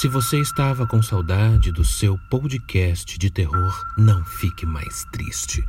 [0.00, 5.62] Se você estava com saudade do seu podcast de terror, não fique mais triste,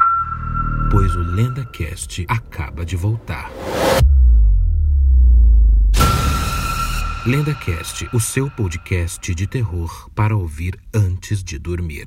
[0.90, 3.52] pois o LendaCast acaba de voltar.
[7.26, 12.06] LendaCast, o seu podcast de terror para ouvir antes de dormir.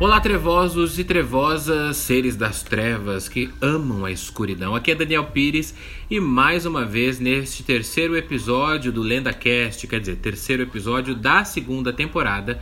[0.00, 4.76] Olá, trevosos e trevosas, seres das trevas que amam a escuridão.
[4.76, 5.74] Aqui é Daniel Pires
[6.08, 11.92] e mais uma vez neste terceiro episódio do LendaCast, quer dizer, terceiro episódio da segunda
[11.92, 12.60] temporada,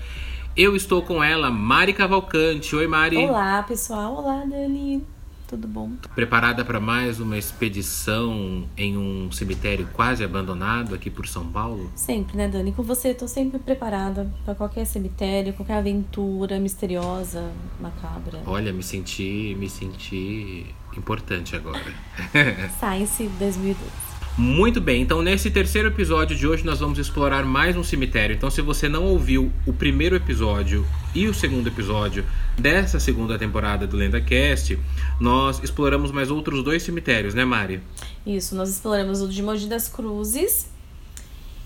[0.56, 2.74] eu estou com ela, Mari Cavalcante.
[2.74, 3.18] Oi, Mari.
[3.18, 4.14] Olá, pessoal.
[4.14, 5.04] Olá, Dani
[5.46, 5.92] tudo bom.
[6.14, 11.90] Preparada para mais uma expedição em um cemitério quase abandonado aqui por São Paulo?
[11.94, 12.72] Sempre, né, Dani?
[12.72, 17.50] Com você, tô sempre preparada para qualquer cemitério, qualquer aventura misteriosa,
[17.80, 18.42] macabra.
[18.46, 21.92] Olha, me senti, me senti importante agora.
[22.78, 24.05] Science 2012.
[24.38, 28.36] Muito bem, então nesse terceiro episódio de hoje nós vamos explorar mais um cemitério.
[28.36, 32.22] Então, se você não ouviu o primeiro episódio e o segundo episódio
[32.58, 34.78] dessa segunda temporada do LendaCast,
[35.18, 37.80] nós exploramos mais outros dois cemitérios, né, Mari?
[38.26, 40.68] Isso, nós exploramos o de Mogi das Cruzes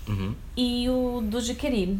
[0.07, 0.33] uhum.
[0.55, 1.99] e o do Juqueri.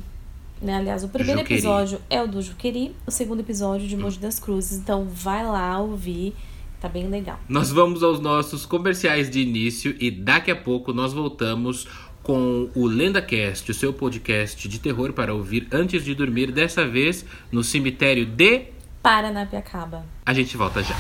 [0.62, 0.76] Né?
[0.76, 1.60] Aliás, o primeiro Juqueri.
[1.60, 4.78] episódio é o do Juqueri, o segundo episódio de Mogi das Cruzes.
[4.78, 6.34] Então, vai lá ouvir
[6.82, 7.40] Tá bem legal.
[7.48, 11.88] Nós vamos aos nossos comerciais de início e daqui a pouco nós voltamos
[12.24, 17.24] com o LendaCast, o seu podcast de terror para ouvir antes de dormir, dessa vez
[17.52, 18.66] no cemitério de
[19.04, 20.04] Paranapiacaba.
[20.26, 20.96] A gente volta já.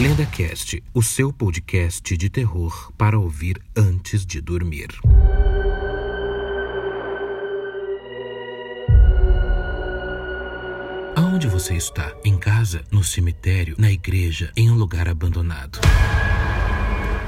[0.00, 4.88] LendaCast, o seu podcast de terror para ouvir antes de dormir.
[11.42, 12.14] Aonde você está?
[12.24, 15.80] Em casa, no cemitério, na igreja, em um lugar abandonado.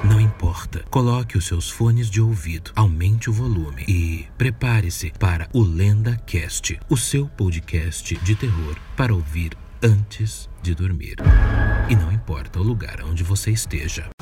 [0.04, 0.84] Não importa.
[0.88, 6.78] Coloque os seus fones de ouvido, aumente o volume e prepare-se para o Lenda Cast,
[6.88, 9.50] o seu podcast de terror para ouvir
[9.82, 11.16] antes de dormir.
[11.90, 14.13] E não importa o lugar onde você esteja.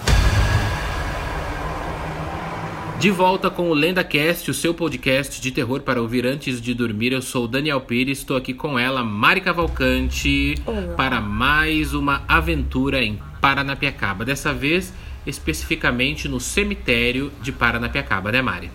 [3.02, 7.10] De volta com o LendaCast, o seu podcast de terror para ouvir antes de dormir.
[7.10, 10.94] Eu sou o Daniel Pires, estou aqui com ela, Mari Cavalcante, Olá.
[10.94, 14.24] para mais uma aventura em Paranapiacaba.
[14.24, 14.94] Dessa vez,
[15.26, 18.70] especificamente no cemitério de Paranapiacaba, né, Mari?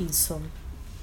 [0.00, 0.40] Isso.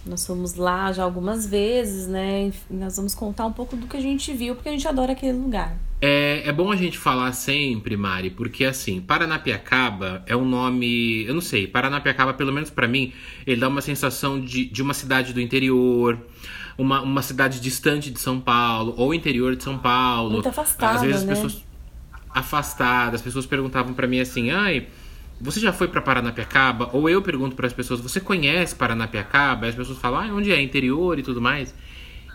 [0.06, 2.52] Nós fomos lá já algumas vezes, né?
[2.70, 5.34] Nós vamos contar um pouco do que a gente viu, porque a gente adora aquele
[5.34, 5.76] lugar.
[6.00, 11.26] É, é bom a gente falar sempre, Mari, porque assim, Paranapiacaba é um nome.
[11.26, 13.14] Eu não sei, Paranapiacaba, pelo menos para mim,
[13.48, 16.20] ele dá uma sensação de, de uma cidade do interior,
[16.78, 20.34] uma, uma cidade distante de São Paulo, ou interior de São Paulo.
[20.34, 20.96] Muito afastada.
[20.98, 21.34] Às vezes né?
[21.34, 21.66] as pessoas.
[22.30, 24.88] Afastadas, as pessoas perguntavam para mim assim, ai.
[25.40, 26.90] Você já foi para Paranapiacaba?
[26.94, 29.66] Ou eu pergunto para as pessoas, você conhece Paranapiacaba?
[29.66, 30.62] E as pessoas falam, ah, onde é?
[30.62, 31.74] Interior e tudo mais.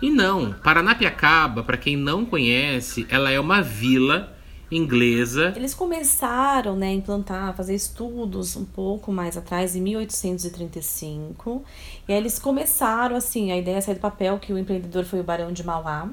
[0.02, 4.34] E não, Paranapiacaba, para quem não conhece, ela é uma vila
[4.70, 5.52] inglesa.
[5.56, 11.64] Eles começaram né, a implantar, a fazer estudos um pouco mais atrás, em 1835.
[12.08, 15.24] E aí eles começaram, assim, a ideia saiu do papel que o empreendedor foi o
[15.24, 16.08] Barão de Mauá.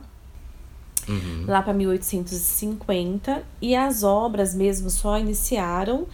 [1.07, 1.45] Uhum.
[1.47, 3.43] Lá para 1850.
[3.61, 6.07] E as obras mesmo só iniciaram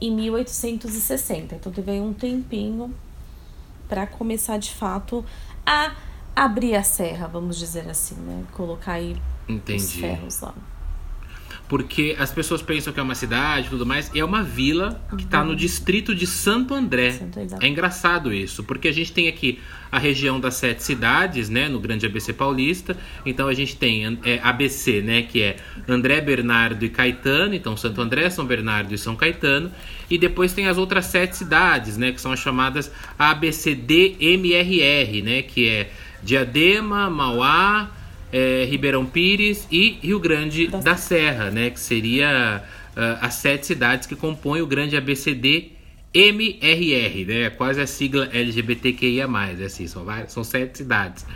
[0.00, 1.54] em 1860.
[1.56, 2.94] Então teve um tempinho
[3.88, 5.24] para começar de fato
[5.66, 5.94] a
[6.34, 8.44] abrir a serra, vamos dizer assim, né?
[8.52, 9.82] Colocar aí Entendi.
[9.82, 10.54] os ferros lá.
[11.70, 15.00] Porque as pessoas pensam que é uma cidade e tudo mais, e é uma vila
[15.16, 15.56] que está no uhum.
[15.56, 17.12] distrito de Santo André.
[17.12, 19.60] Santo é engraçado isso, porque a gente tem aqui
[19.92, 22.96] a região das sete cidades, né, no grande ABC paulista.
[23.24, 27.54] Então a gente tem é, ABC, né, que é André, Bernardo e Caetano.
[27.54, 29.70] Então Santo André, São Bernardo e São Caetano.
[30.10, 35.68] E depois tem as outras sete cidades, né, que são as chamadas ABCDMRR, né, que
[35.68, 37.92] é Diadema, Mauá,
[38.32, 41.70] é, Ribeirão Pires e Rio Grande da, da Serra, né?
[41.70, 42.62] Que seria
[42.96, 45.72] uh, as sete cidades que compõem o grande ABCD
[46.12, 47.50] MRR, né?
[47.50, 49.28] Quase a sigla LGBTQIA+,
[49.58, 51.26] é assim, são, várias, são sete cidades.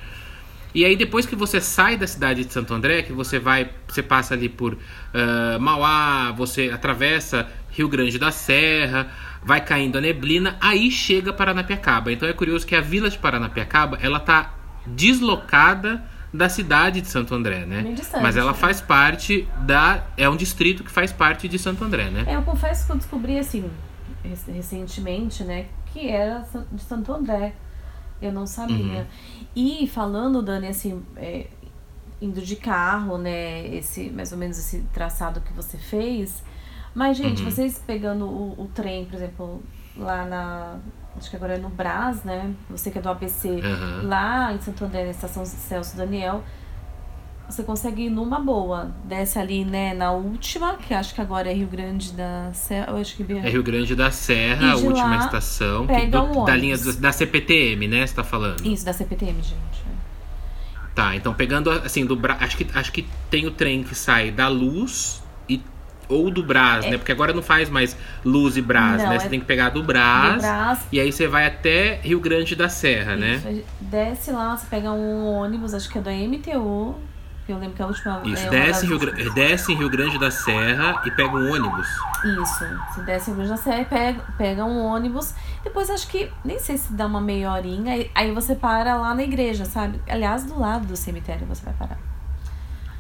[0.75, 4.03] E aí depois que você sai da cidade de Santo André, que você vai, você
[4.03, 9.09] passa ali por uh, Mauá, você atravessa Rio Grande da Serra,
[9.45, 12.13] vai caindo a neblina, aí chega Paranapiacaba.
[12.13, 14.53] Então é curioso que a vila de Paranapiacaba, ela tá
[14.85, 16.03] deslocada
[16.35, 17.83] da cidade de Santo André, né?
[17.95, 18.59] Distante, Mas ela né?
[18.59, 20.05] faz parte da.
[20.17, 22.25] É um distrito que faz parte de Santo André, né?
[22.27, 23.71] É, eu confesso que eu descobri assim,
[24.53, 25.67] recentemente, né?
[25.93, 27.55] Que era de Santo André.
[28.21, 29.03] Eu não sabia.
[29.03, 29.07] Uhum.
[29.55, 31.47] E falando, Dani, assim, é,
[32.21, 33.69] indo de carro, né?
[33.69, 36.43] Esse, mais ou menos esse traçado que você fez.
[36.93, 37.51] Mas, gente, uhum.
[37.51, 39.63] vocês pegando o, o trem, por exemplo,
[39.97, 40.79] lá na.
[41.17, 42.53] Acho que agora é no Brás, né?
[42.69, 44.03] Você que é do ABC, Aham.
[44.09, 46.43] lá em Santo André, na estação Celso Daniel,
[47.49, 48.91] você consegue ir numa boa.
[49.05, 52.87] Desce ali, né, na última, que acho que agora é Rio Grande da Serra.
[52.91, 55.87] Eu acho que É Rio Grande da Serra, a última estação.
[55.87, 58.07] que do- um da linha do- da CPTM, né?
[58.07, 58.67] Você tá falando?
[58.67, 59.85] Isso, da CPTM, gente.
[60.95, 62.37] Tá, então pegando assim do Bra...
[62.41, 65.24] acho que acho que tem o trem que sai da Luz
[66.09, 66.97] ou do Brás, né?
[66.99, 69.05] Porque agora não faz mais Luz e Brás, É.
[69.05, 69.17] Não, né?
[69.17, 70.87] é Você tem que pegar do Brás, Do Brás.
[70.93, 73.35] e aí você vai até Rio Grande da Serra, né?
[73.37, 76.95] Isso, Desce lá, você pega um ônibus, acho que é do MTU.
[77.47, 78.23] que Eu lembro que a última.
[78.25, 78.99] Isso, é desce, Rio.
[78.99, 81.87] Gra- desce em Rio Grande da Serra e pega um ônibus.
[82.25, 82.65] Isso.
[82.95, 85.35] Você desce em Rio Grande da Serra, pega, pega um ônibus.
[85.63, 86.31] Depois acho que.
[86.43, 88.07] Nem sei se dá uma meia horinha.
[88.15, 90.01] Aí você para lá na igreja, sabe?
[90.09, 91.99] Aliás, do lado do cemitério você vai parar.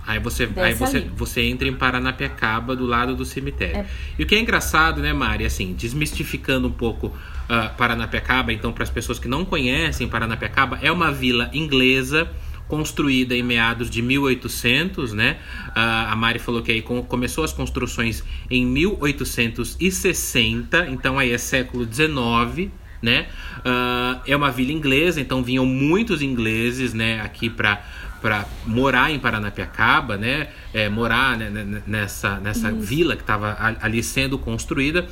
[0.06, 1.10] Aí você, Desce aí você, ali.
[1.16, 3.78] você entra em Paranapiacaba, do lado do cemitério.
[3.78, 3.86] É.
[4.18, 7.12] E o que é engraçado, né, Mari, assim, desmistificando um pouco
[7.48, 12.28] ah, Paranapiacaba, então, para as pessoas que não conhecem Paranapiacaba, é uma vila inglesa
[12.68, 15.36] construída em meados de 1800, né?
[15.74, 21.38] Ah, a Mari falou que aí com- começou as construções em 1860, então aí é
[21.38, 22.70] século 19,
[23.02, 23.26] né?
[23.64, 27.82] Ah, é uma vila inglesa, então vinham muitos ingleses, né, aqui para
[28.24, 30.48] para morar em Paranapiacaba, né?
[30.72, 35.06] É, morar né, né, nessa, nessa vila que estava ali sendo construída.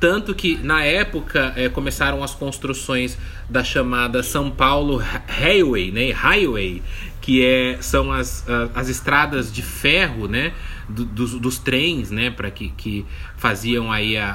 [0.00, 3.18] Tanto que, na época, é, começaram as construções
[3.50, 4.96] da chamada São Paulo
[5.28, 6.10] Highway, né?
[6.12, 6.82] Highway,
[7.20, 10.54] que é, são as, as estradas de ferro, né?
[10.88, 12.30] do- dos, dos trens, né?
[12.30, 13.04] Para que, que
[13.36, 14.32] faziam aí a-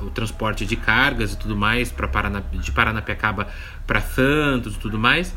[0.00, 3.48] a- o transporte de cargas e tudo mais para Parana, de Paranapiacaba
[3.86, 5.34] para Santos e tudo mais.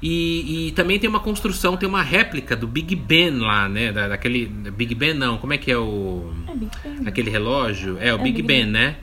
[0.00, 3.90] E, e também tem uma construção, tem uma réplica do Big Ben lá, né?
[3.92, 4.46] Da, daquele.
[4.46, 6.32] Big Ben não, como é que é o.
[6.46, 7.08] É Big Ben.
[7.08, 7.96] Aquele relógio?
[8.00, 8.70] É, o Big, Big Ben, Ben.
[8.72, 8.96] né?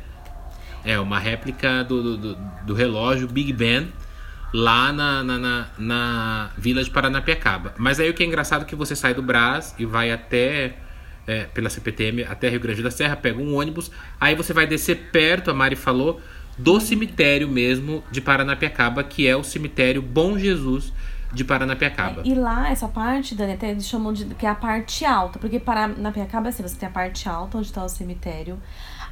[0.86, 2.38] É, uma réplica do, do, do-
[2.68, 3.88] do relógio Big Ben
[4.54, 7.74] lá na, na, na, na vila de Paranapiacaba.
[7.78, 10.78] Mas aí o que é engraçado é que você sai do Brás e vai até.
[11.28, 15.10] é, pela CPTM até Rio Grande da Serra, pega um ônibus, aí você vai descer
[15.12, 16.22] perto, a Mari falou,
[16.58, 20.94] do cemitério mesmo de Paranapiacaba, que é o cemitério Bom Jesus
[21.34, 22.22] de Paranapiacaba.
[22.24, 25.60] E lá, essa parte, Dani, até eles chamam de que é a parte alta, porque
[25.60, 28.58] para na Piacaba assim, você tem a parte alta onde está o cemitério.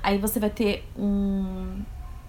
[0.01, 1.81] Aí você vai ter um,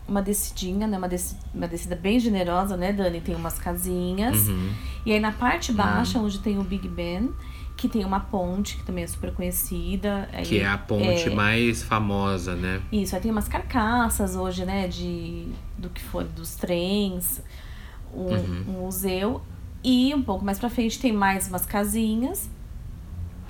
[0.07, 0.99] uma descidinha, né?
[0.99, 3.21] Uma, desci, uma descida bem generosa, né, Dani?
[3.21, 4.49] Tem umas casinhas.
[4.49, 4.73] Uhum.
[5.07, 7.31] E aí na parte baixa, onde tem o Big Ben,
[7.77, 10.29] que tem uma ponte, que também é super conhecida.
[10.33, 12.81] Aí, Que é a ponte é, mais famosa, né?
[12.93, 17.43] Isso, aí tem umas carcaças hoje, né, de do que foi dos trens,
[18.15, 18.65] um, Uhum.
[18.69, 19.43] um museu
[19.83, 22.49] e um pouco mais pra frente tem mais umas casinhas,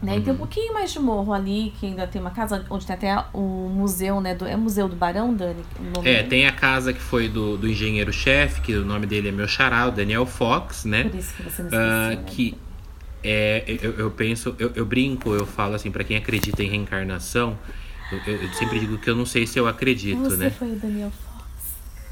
[0.02, 0.16] né?
[0.16, 0.38] E tem um Uhum.
[0.38, 4.20] pouquinho mais de morro ali, que ainda tem uma casa onde tem até o museu,
[4.20, 5.62] né, do, é o Museu do Barão, Dani?
[6.04, 6.28] É, dele?
[6.28, 9.86] tem a casa que foi do, do engenheiro-chefe, que o nome dele é meu xará,
[9.86, 11.04] o Daniel Fox, né?
[11.04, 12.22] Por isso que você me esqueceu, Ah, né?
[13.24, 17.58] É, eu, eu penso, eu, eu brinco, eu falo assim, pra quem acredita em reencarnação,
[18.12, 20.50] eu, eu- sempre digo que eu não sei se eu acredito, Você né?
[20.50, 21.34] foi o Daniel Fox.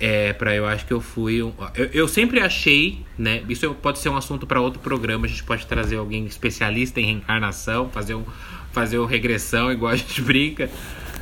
[0.01, 1.53] É, pra eu acho que eu fui um.
[1.77, 3.43] Eu, eu sempre achei, né?
[3.49, 5.27] Isso pode ser um assunto pra outro programa.
[5.27, 8.25] A gente pode trazer alguém especialista em reencarnação, fazer um,
[8.73, 10.69] fazer uma regressão, igual a gente brinca.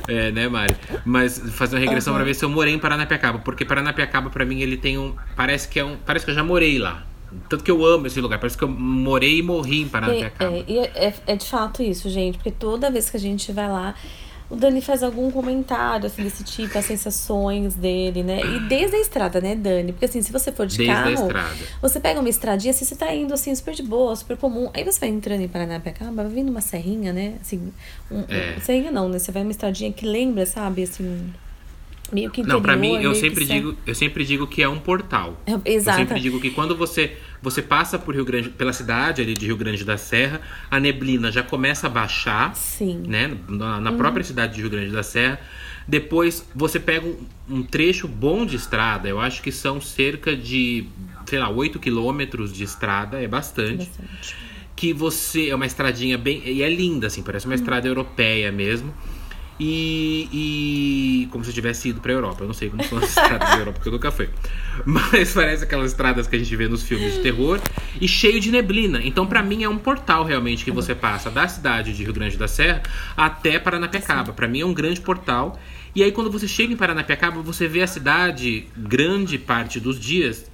[0.07, 0.75] É, né, Mari?
[1.05, 2.17] Mas fazer uma regressão Uhum.
[2.17, 3.37] pra ver se eu morei em Paranapiacaba.
[3.37, 5.15] Porque Paranapiacaba, pra mim, ele tem um.
[5.35, 5.95] Parece que é um.
[5.97, 7.05] Parece que eu já morei lá.
[7.49, 8.39] Tanto que eu amo esse lugar.
[8.39, 10.57] Parece que eu morei e morri em Paranapiacaba.
[10.57, 13.69] É, é, é, é de fato isso, gente, porque toda vez que a gente vai
[13.69, 13.95] lá,
[14.51, 18.41] o Dani faz algum comentário assim desse tipo, as sensações dele, né?
[18.41, 19.93] E desde a estrada, né, Dani?
[19.93, 21.29] Porque assim, se você for de Desde carro,
[21.81, 24.69] você pega uma estradinha, assim, você tá indo assim, super de boa, super comum.
[24.73, 27.35] Aí você vai entrando em Paranapiacaba, vai vindo uma serrinha, né?
[27.39, 27.71] Assim,
[28.11, 28.59] um, É.
[28.59, 29.19] serrinha não, né?
[29.19, 31.33] Você vai uma estradinha que lembra, sabe, assim,
[32.11, 34.61] meio que interior, Não, pra mim, eu meio que sempre, digo, eu sempre digo que
[34.61, 35.41] é um portal.
[35.45, 35.97] É, Eu Exato.
[35.97, 39.57] sempre digo que quando você, você passa por Rio Grande, pela cidade ali de Rio
[39.57, 43.03] Grande da Serra, a neblina já começa a baixar, Sim.
[43.07, 43.35] né?
[43.47, 45.39] Na, na própria cidade de Rio Grande da Serra.
[45.87, 47.17] Depois você pega um,
[47.49, 50.85] um trecho bom de estrada, eu acho que são cerca de,
[51.25, 53.87] sei lá, 8 quilômetros de estrada, é bastante.
[53.87, 54.35] Bastante.
[54.75, 55.49] Que você.
[55.49, 56.41] É uma estradinha bem.
[56.45, 58.93] E é linda, assim, parece uma estrada europeia mesmo.
[59.63, 62.43] E, e como se eu tivesse ido pra Europa.
[62.43, 64.27] Eu não sei como são as estradas da Europa, porque eu nunca fui.
[64.83, 67.61] Mas parece aquelas estradas que a gente vê nos filmes de terror
[68.01, 68.99] e cheio de neblina.
[69.03, 72.37] Então, pra mim, é um portal realmente que você passa da cidade de Rio Grande
[72.37, 72.81] da Serra
[73.15, 74.33] até Paranapiacaba.
[74.33, 75.59] Pra mim, é um grande portal.
[75.93, 80.49] E aí, quando você chega em Paranapiacaba, você vê a cidade grande parte dos dias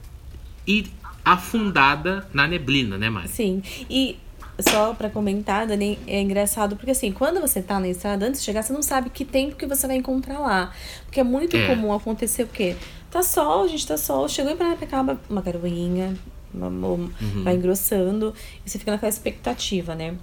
[0.68, 0.86] e
[1.24, 3.30] afundada na neblina, né, Mari?
[3.30, 3.64] Sim.
[3.90, 4.18] E
[4.60, 8.46] só para comentar, Dani, é engraçado porque assim, quando você tá na estrada, antes de
[8.46, 10.74] chegar, você não sabe que tempo que você vai encontrar lá.
[11.06, 11.68] Porque é muito é.
[11.68, 12.76] comum acontecer o quê?
[13.12, 16.16] Tá sol, a gente tá sol, chegou em Paranapiacaba, uma garoinha,
[16.54, 17.10] uma, uhum.
[17.44, 18.34] vai engrossando,
[18.66, 20.16] e você fica naquela expectativa, né?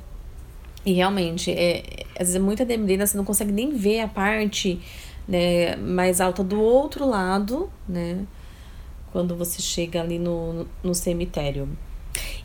[0.85, 4.81] E realmente, é, às vezes é muita neblina, você não consegue nem ver a parte
[5.26, 8.25] né, mais alta do outro lado, né?
[9.11, 11.69] Quando você chega ali no, no cemitério.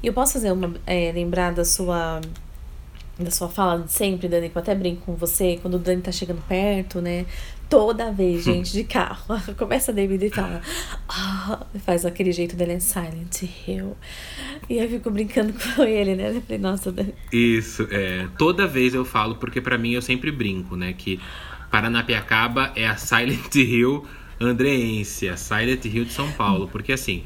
[0.02, 0.74] E eu posso fazer uma.
[0.86, 2.22] É, lembrar da sua.
[3.18, 6.02] Da sua fala de sempre, Dani, que eu até brinco com você, quando o Dani
[6.02, 7.26] tá chegando perto, né?
[7.70, 9.26] Toda vez, gente, de carro.
[9.58, 10.62] Começa a David e fala.
[11.10, 13.98] Oh, faz aquele jeito dele é Silent Hill.
[14.70, 16.30] E eu fico brincando com ele, né?
[16.30, 17.14] Eu falei, nossa, Dani.
[17.32, 18.28] Isso, é.
[18.38, 20.94] Toda vez eu falo, porque para mim eu sempre brinco, né?
[20.94, 21.20] Que
[21.70, 24.06] Paranapiacaba é a Silent Hill
[24.40, 26.68] andreense, a Silent Hill de São Paulo.
[26.68, 27.24] Porque assim,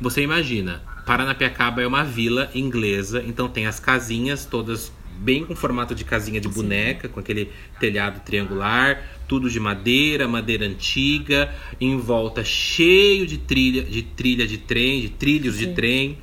[0.00, 5.94] você imagina, Paranapiacaba é uma vila inglesa, então tem as casinhas todas bem com formato
[5.94, 12.44] de casinha de boneca, com aquele telhado triangular, tudo de madeira, madeira antiga, em volta
[12.44, 15.66] cheio de trilha, de trilha de trem, de trilhos Sim.
[15.66, 16.18] de trem,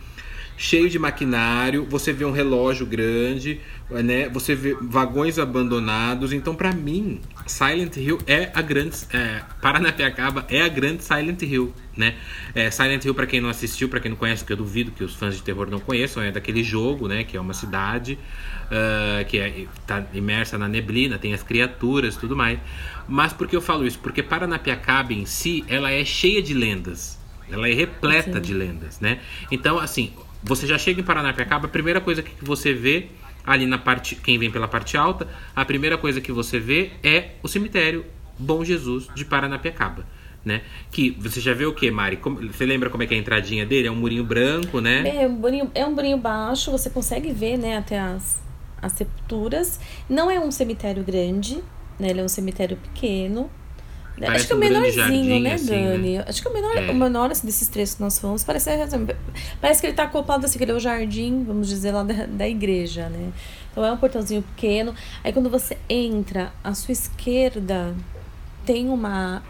[0.58, 1.88] cheio de maquinário.
[1.90, 3.60] Você vê um relógio grande,
[3.90, 4.30] né?
[4.30, 6.34] Você vê vagões abandonados.
[6.34, 8.98] Então, para mim, Silent Hill é a grande.
[9.12, 12.16] É, Paranapiacaba é a grande Silent Hill, né?
[12.56, 15.04] É, Silent Hill, para quem não assistiu, para quem não conhece, que eu duvido que
[15.04, 17.24] os fãs de terror não conheçam, é daquele jogo, né?
[17.24, 18.18] Que é uma cidade
[18.66, 22.60] uh, que é, tá imersa na neblina, tem as criaturas tudo mais.
[23.08, 24.00] Mas por que eu falo isso?
[24.00, 27.20] Porque Paranapiacaba em si, ela é cheia de lendas.
[27.52, 28.42] Ela é repleta Sim.
[28.42, 29.20] de lendas, né?
[29.52, 33.10] Então, assim, você já chega em Paranapiacaba, a primeira coisa que você vê
[33.46, 37.32] ali na parte, quem vem pela parte alta, a primeira coisa que você vê é
[37.44, 38.06] o cemitério
[38.38, 40.06] Bom Jesus de Paranapiacaba.
[40.44, 40.62] Né?
[40.92, 42.18] Que você já vê o que, Mari?
[42.18, 43.88] Como, você lembra como é que é a entradinha dele?
[43.88, 45.24] É um murinho branco, né?
[45.24, 48.42] É um murinho, é um murinho baixo, você consegue ver, né, até as,
[48.82, 49.80] as sepulturas.
[50.10, 51.64] Não é um cemitério grande,
[51.98, 52.10] né?
[52.10, 53.50] Ele é um cemitério pequeno.
[54.20, 56.18] Parece Acho que é o um menorzinho, né, assim, Dani?
[56.18, 56.26] Né?
[56.28, 56.92] Acho que é o menor, é.
[56.92, 58.44] o menor assim, desses três que nós fomos.
[58.44, 58.70] Parece,
[59.60, 62.26] parece que ele tá acoplado assim, que ele é o jardim, vamos dizer, lá da,
[62.28, 63.32] da igreja, né?
[63.72, 64.94] Então é um portãozinho pequeno.
[65.24, 67.96] Aí quando você entra, à sua esquerda
[68.66, 69.42] tem uma.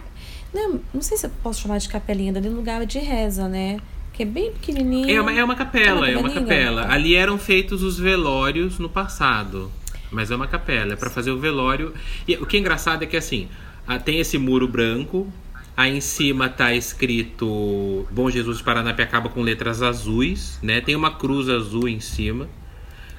[0.54, 3.78] Não, não sei se eu posso chamar de capelinha, dali no lugar de reza, né?
[4.14, 5.10] Que é bem pequenininho.
[5.10, 6.88] É uma, é uma capela, é uma, é uma capela.
[6.90, 9.72] Ali eram feitos os velórios no passado.
[10.12, 11.92] Mas é uma capela, é para fazer o velório.
[12.28, 13.50] E o que é engraçado é que assim,
[13.88, 15.32] ah, tem esse muro branco.
[15.76, 20.82] Aí em cima tá escrito Bom Jesus Paranapiacaba com letras azuis, né?
[20.82, 22.48] Tem uma cruz azul em cima,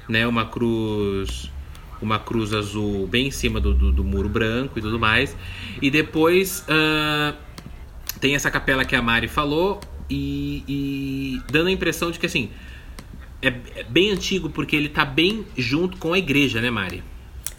[0.09, 0.26] né?
[0.26, 1.50] Uma cruz
[2.00, 5.37] uma cruz azul bem em cima do, do, do muro branco e tudo mais.
[5.80, 7.35] E depois uh,
[8.21, 12.50] tem essa capela que a Mari falou e, e dando a impressão de que assim
[13.42, 17.02] é, é bem antigo porque ele tá bem junto com a igreja, né, Mari?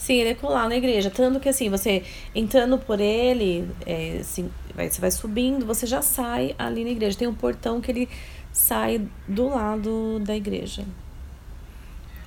[0.05, 1.09] Sim, ele é colar na igreja.
[1.09, 2.03] Tanto que assim, você
[2.35, 7.17] entrando por ele, é, assim, vai, você vai subindo, você já sai ali na igreja.
[7.17, 8.07] Tem um portão que ele
[8.51, 10.85] sai do lado da igreja.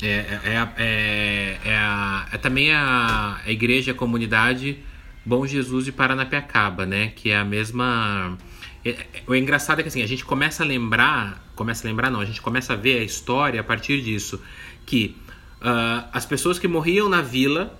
[0.02, 4.78] É, é, é, é, é, a, é também a, a igreja, a comunidade
[5.25, 7.12] Bom Jesus de Paranapiacaba, né?
[7.14, 8.37] Que é a mesma.
[8.85, 12.11] É, é, o engraçado é que assim, a gente começa a lembrar, começa a lembrar
[12.11, 14.42] não, a gente começa a ver a história a partir disso,
[14.85, 15.16] que
[15.61, 17.77] Uh, as pessoas que morriam na vila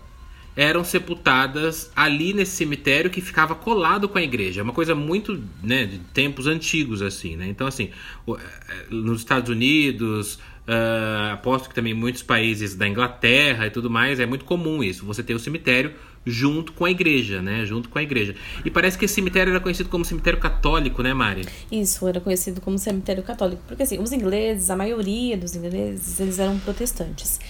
[0.59, 4.61] eram sepultadas ali nesse cemitério que ficava colado com a igreja.
[4.61, 7.47] É uma coisa muito né, de tempos antigos, assim, né?
[7.47, 7.91] Então, assim,
[8.29, 14.19] eh, nos Estados Unidos, uh, aposto que também muitos países da Inglaterra e tudo mais,
[14.19, 15.07] é muito comum isso.
[15.07, 15.93] Você ter o cemitério
[16.27, 17.65] junto com a igreja, né?
[17.65, 18.35] Junto com a igreja.
[18.65, 21.47] E parece que esse cemitério era conhecido como cemitério católico, né, Mari?
[21.71, 23.63] Isso, era conhecido como cemitério católico.
[23.67, 27.41] Porque, assim, os ingleses, a maioria dos ingleses, eles eram protestantes.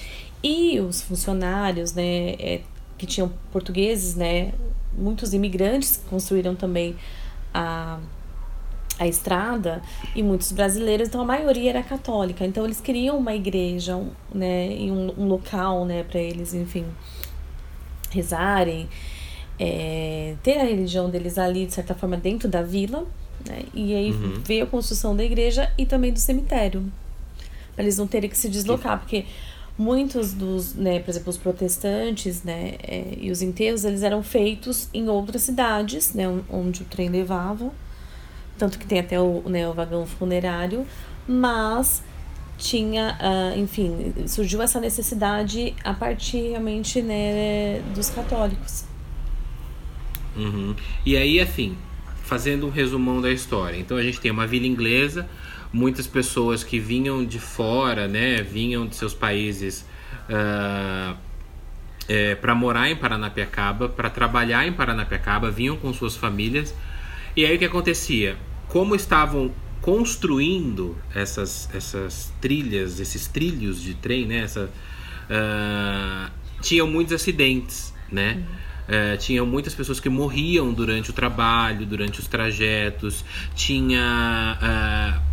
[0.42, 2.60] E os funcionários, né, é,
[2.96, 4.52] que tinham portugueses, né,
[4.96, 6.96] muitos imigrantes construíram também
[7.52, 7.98] a,
[8.98, 9.82] a estrada
[10.14, 12.44] e muitos brasileiros, então a maioria era católica.
[12.44, 16.84] Então eles queriam uma igreja, um, né, e um, um local, né, para eles, enfim,
[18.10, 18.88] rezarem,
[19.58, 23.04] é, ter a religião deles ali de certa forma dentro da vila,
[23.46, 23.64] né?
[23.74, 24.40] E aí uhum.
[24.44, 26.84] veio a construção da igreja e também do cemitério,
[27.74, 29.24] para eles não terem que se deslocar, porque
[29.78, 34.88] muitos dos, né, por exemplo, os protestantes, né, é, e os enterros, eles eram feitos
[34.92, 37.70] em outras cidades, né, onde o trem levava,
[38.58, 40.84] tanto que tem até o, né, o vagão funerário,
[41.28, 42.02] mas
[42.56, 48.84] tinha, uh, enfim, surgiu essa necessidade a partir realmente, né, dos católicos.
[50.36, 50.74] Uhum.
[51.06, 51.76] E aí, assim,
[52.24, 55.28] fazendo um resumão da história, então a gente tem uma vila inglesa
[55.72, 59.84] muitas pessoas que vinham de fora, né, vinham de seus países
[60.28, 61.16] uh,
[62.08, 66.74] é, para morar em Paranapiacaba, para trabalhar em Paranapiacaba, vinham com suas famílias.
[67.36, 68.36] E aí o que acontecia?
[68.66, 74.38] Como estavam construindo essas, essas trilhas, esses trilhos de trem, né?
[74.38, 74.64] Essa,
[75.30, 78.34] uh, tinham muitos acidentes, né?
[78.34, 78.58] Uhum.
[78.88, 83.22] Uh, tinham muitas pessoas que morriam durante o trabalho, durante os trajetos.
[83.54, 85.27] Tinha uh,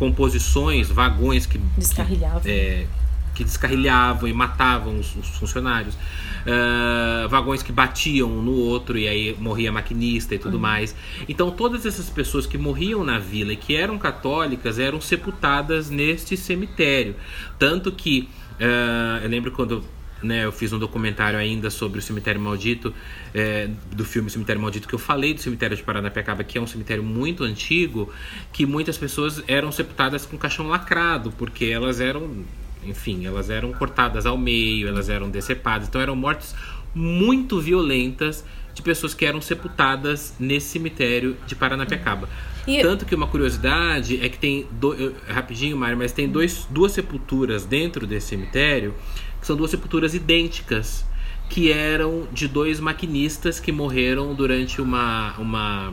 [0.00, 2.40] composições, vagões que descarrilhavam.
[2.40, 2.86] Que, é,
[3.34, 5.94] que descarrilhavam e matavam os, os funcionários.
[5.94, 10.60] Uh, vagões que batiam um no outro e aí morria maquinista e tudo uhum.
[10.60, 10.96] mais.
[11.28, 16.34] Então todas essas pessoas que morriam na vila e que eram católicas eram sepultadas neste
[16.34, 17.14] cemitério.
[17.58, 19.84] Tanto que uh, eu lembro quando
[20.22, 22.92] né, eu fiz um documentário ainda sobre o cemitério maldito,
[23.34, 26.66] é, do filme Cemitério Maldito, que eu falei do cemitério de Paranapiacaba, que é um
[26.66, 28.12] cemitério muito antigo,
[28.52, 32.44] que muitas pessoas eram sepultadas com caixão lacrado, porque elas eram
[32.82, 35.88] enfim, elas eram cortadas ao meio, elas eram decepadas.
[35.88, 36.54] Então eram mortes
[36.94, 42.28] muito violentas de pessoas que eram sepultadas nesse cemitério de Paranapiacaba.
[42.66, 42.80] E...
[42.82, 45.14] Tanto que uma curiosidade é que tem do...
[45.28, 48.94] rapidinho, Mário, mas tem dois, duas sepulturas dentro desse cemitério
[49.40, 51.04] que são duas sepulturas idênticas
[51.48, 55.92] que eram de dois maquinistas que morreram durante uma, uma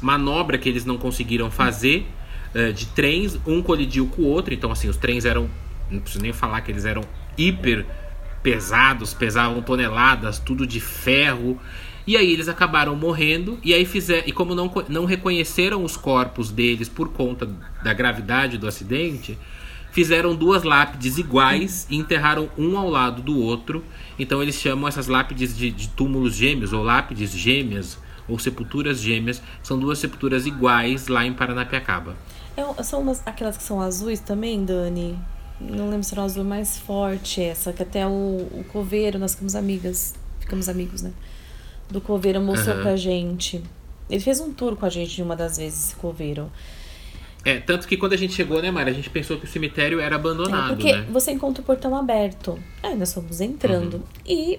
[0.00, 2.06] manobra que eles não conseguiram fazer
[2.54, 3.38] uh, de trens.
[3.46, 5.50] Um colidiu com o outro, então assim os trens eram
[5.90, 7.02] não preciso nem falar que eles eram
[7.36, 7.84] hiper
[8.42, 11.60] pesados, pesavam toneladas, tudo de ferro.
[12.06, 16.50] E aí eles acabaram morrendo e aí fizeram e como não, não reconheceram os corpos
[16.50, 17.48] deles por conta
[17.82, 19.38] da gravidade do acidente,
[19.94, 23.84] fizeram duas lápides iguais e enterraram um ao lado do outro.
[24.18, 27.96] Então eles chamam essas lápides de, de túmulos gêmeos ou lápides gêmeas
[28.28, 29.40] ou sepulturas gêmeas.
[29.62, 32.16] São duas sepulturas iguais lá em Paranapiacaba.
[32.56, 35.16] É, são umas, aquelas que são azuis também, Dani?
[35.60, 39.34] Não lembro se era o azul mais forte essa, que até o, o Coveiro, nós
[39.34, 41.12] ficamos amigas, ficamos amigos, né?
[41.88, 42.82] Do Coveiro mostrou uhum.
[42.82, 43.62] pra gente.
[44.10, 46.50] Ele fez um tour com a gente de uma das vezes, esse Coveiro.
[47.44, 50.00] É, tanto que quando a gente chegou, né, Mara, a gente pensou que o cemitério
[50.00, 51.06] era abandonado, é, porque né?
[51.10, 52.58] você encontra o portão aberto.
[52.82, 53.94] Aí nós fomos entrando.
[53.94, 54.02] Uhum.
[54.26, 54.58] E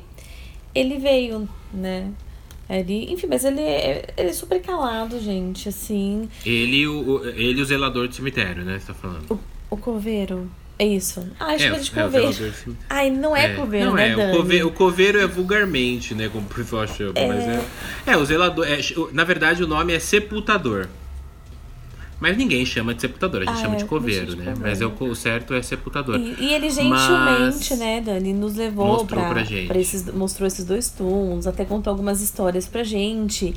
[0.74, 2.12] ele veio, né?
[2.70, 6.30] Ele, enfim, mas ele é, ele é super calado, gente, assim.
[6.46, 8.80] Ele o, ele o zelador do cemitério, né?
[8.80, 9.32] Você tá falando?
[9.32, 9.40] O,
[9.76, 10.50] o coveiro.
[10.78, 11.26] É isso.
[11.40, 12.46] Ah, acho é, que é de coveiro.
[12.46, 14.16] É, Ai, não é, é coveiro, não né, é.
[14.16, 14.34] Dani?
[14.34, 17.28] O coveiro, o coveiro é vulgarmente, né, como o pessoal chama, é...
[17.28, 17.66] mas é...
[18.08, 18.68] É, o zelador...
[18.68, 18.80] É,
[19.14, 20.90] na verdade, o nome é sepultador.
[22.20, 24.46] Mas ninguém chama de sepultador, a gente ah, chama de é, coveiro, de né?
[24.46, 24.62] Coveiro.
[24.62, 26.18] Mas é o, o, certo é sepultador.
[26.18, 27.70] E, e ele gentilmente, mas...
[27.72, 29.68] né, Dani, nos levou pra, pra, gente.
[29.68, 30.06] pra esses...
[30.14, 33.54] Mostrou esses dois túmulos, até contou algumas histórias pra gente.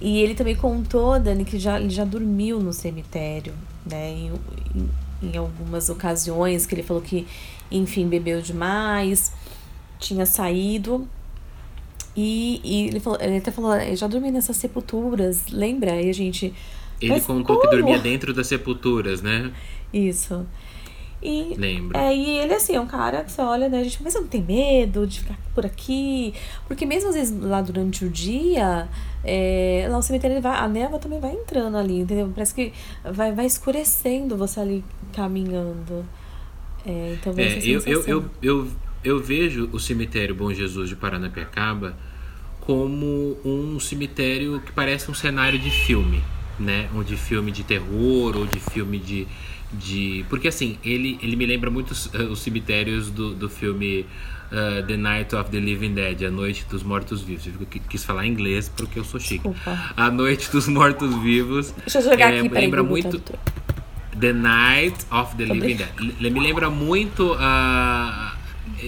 [0.00, 3.54] E ele também contou, Dani, que já, ele já dormiu no cemitério,
[3.90, 4.12] né?
[4.12, 4.32] E,
[4.74, 4.88] e
[5.22, 7.26] em algumas ocasiões que ele falou que,
[7.70, 9.32] enfim, bebeu demais,
[9.98, 11.08] tinha saído.
[12.14, 16.00] E, e ele, falou, ele até falou, eu já dormi nessas sepulturas, lembra?
[16.00, 16.52] E a gente.
[17.00, 17.68] Ele contou como?
[17.68, 19.52] que dormia dentro das sepulturas, né?
[19.92, 20.46] Isso.
[21.22, 21.96] E, Lembro.
[21.96, 23.80] É, e ele, assim, é um cara que você olha, né?
[23.80, 26.34] A gente, mas você não tem medo de ficar por aqui?
[26.68, 28.86] Porque mesmo às vezes lá durante o dia,
[29.24, 32.30] é, lá o cemitério, vai, a neva também vai entrando ali, entendeu?
[32.34, 32.72] Parece que
[33.04, 36.04] vai, vai escurecendo você ali caminhando.
[36.86, 38.68] É, então é, eu, eu, eu, eu,
[39.02, 41.96] eu vejo o cemitério Bom Jesus de Paranapiacaba
[42.60, 46.22] como um cemitério que parece um cenário de filme,
[46.58, 46.88] né?
[46.94, 49.26] Um de filme de terror ou de filme de
[49.72, 54.06] de porque assim ele, ele me lembra muito os, uh, os cemitérios do, do filme
[54.52, 57.46] uh, The Night of the Living Dead a Noite dos Mortos Vivos.
[57.46, 59.48] Eu quis falar em inglês porque eu sou chique.
[59.96, 63.20] A Noite dos Mortos Vivos deixa eu jogar é, aqui lembra muito
[64.18, 66.32] The Night of the Living Dead.
[66.32, 68.35] Me lembra muito uh,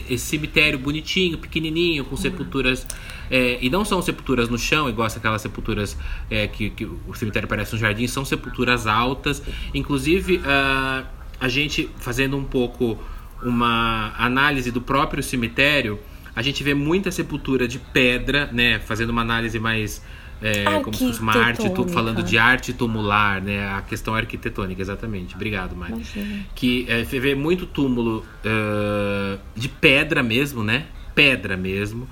[0.08, 2.86] esse cemitério bonitinho pequenininho com sepulturas
[3.30, 5.96] é, e não são sepulturas no chão, igual aquelas sepulturas
[6.30, 9.42] é, que, que, o cemitério parece um jardim, são sepulturas altas.
[9.74, 11.06] Inclusive, uh,
[11.40, 12.98] a gente fazendo um pouco
[13.42, 15.98] uma análise do próprio cemitério,
[16.34, 18.78] a gente vê muita sepultura de pedra, né?
[18.78, 20.02] Fazendo uma análise mais.
[20.40, 23.68] É, como se fosse uma arte, falando de arte tumular, né?
[23.70, 25.34] A questão arquitetônica, exatamente.
[25.34, 26.02] Obrigado, Mari.
[26.54, 30.86] Que é, vê muito túmulo uh, de pedra mesmo, né?
[31.14, 32.08] Pedra mesmo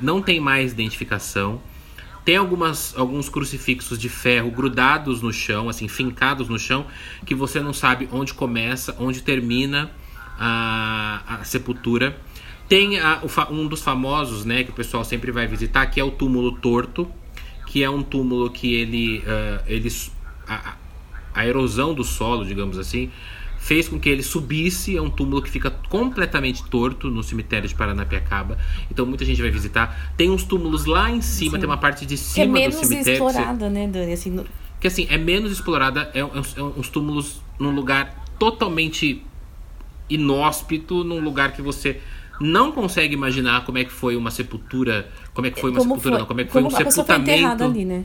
[0.00, 1.60] não tem mais identificação.
[2.24, 6.86] Tem algumas, alguns crucifixos de ferro grudados no chão, assim, fincados no chão,
[7.26, 9.90] que você não sabe onde começa, onde termina
[10.38, 12.18] a, a sepultura.
[12.66, 16.10] Tem a, um dos famosos, né, que o pessoal sempre vai visitar, que é o
[16.10, 17.10] túmulo torto,
[17.74, 19.92] que é um túmulo que ele, uh, ele
[20.46, 20.76] a,
[21.34, 23.10] a erosão do solo, digamos assim,
[23.58, 24.96] fez com que ele subisse.
[24.96, 28.58] É um túmulo que fica completamente torto no cemitério de Paranapiacaba.
[28.88, 30.14] Então muita gente vai visitar.
[30.16, 31.58] Tem uns túmulos lá em cima, Sim.
[31.58, 33.12] tem uma parte de cima que é menos do cemitério.
[33.26, 34.12] explorada, né, Dani?
[34.12, 34.46] Assim, no...
[34.78, 39.20] Que assim, é menos explorada, é, é, é uns túmulos num lugar totalmente
[40.08, 42.00] inóspito, num lugar que você
[42.40, 45.94] não consegue imaginar como é que foi uma sepultura, como é que foi uma como
[45.94, 47.64] sepultura, foi, não, como é que foi um sepultamento.
[47.64, 48.04] ali, né?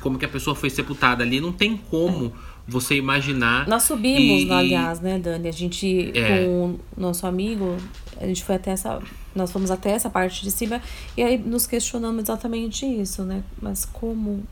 [0.00, 2.30] Como que a pessoa foi sepultada ali, não tem como é.
[2.66, 3.68] você imaginar.
[3.68, 5.48] Nós subimos, e, aliás, né, Dani?
[5.48, 6.44] A gente é.
[6.44, 7.76] com o nosso amigo,
[8.20, 9.00] a gente foi até essa,
[9.34, 10.80] nós fomos até essa parte de cima
[11.16, 13.42] e aí nos questionamos exatamente isso, né?
[13.60, 14.42] Mas como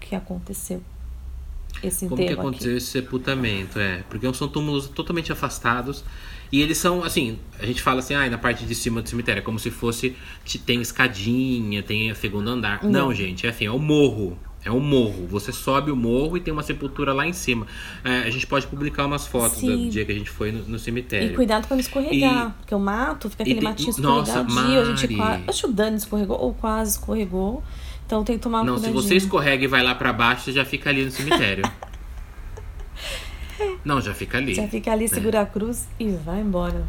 [0.00, 0.80] que aconteceu?
[1.82, 2.78] Esse como que aconteceu aqui?
[2.78, 6.04] esse sepultamento, é, porque são túmulos totalmente afastados
[6.54, 9.40] e eles são, assim, a gente fala assim, ah, na parte de cima do cemitério,
[9.40, 10.14] é como se fosse,
[10.64, 12.80] tem escadinha, tem segundo andar.
[12.84, 12.92] Não.
[12.92, 14.38] Não, gente, é assim, é o morro.
[14.64, 15.26] É um morro.
[15.26, 17.66] Você sobe o morro e tem uma sepultura lá em cima.
[18.04, 19.66] É, a gente pode publicar umas fotos Sim.
[19.66, 21.32] do dia que a gente foi no, no cemitério.
[21.32, 22.50] E cuidado pra não escorregar.
[22.50, 24.44] E, porque o mato fica aquele matinho escorregadio.
[24.44, 25.42] Nossa, a gente quase.
[25.48, 27.64] Acho que o Dani escorregou, ou quase escorregou.
[28.06, 30.64] Então tem que tomar Não, se você escorrega e vai lá para baixo, você já
[30.64, 31.64] fica ali no cemitério.
[33.84, 34.54] Não, já fica ali.
[34.54, 35.42] Já fica ali, segura é.
[35.42, 36.84] a cruz e vai embora.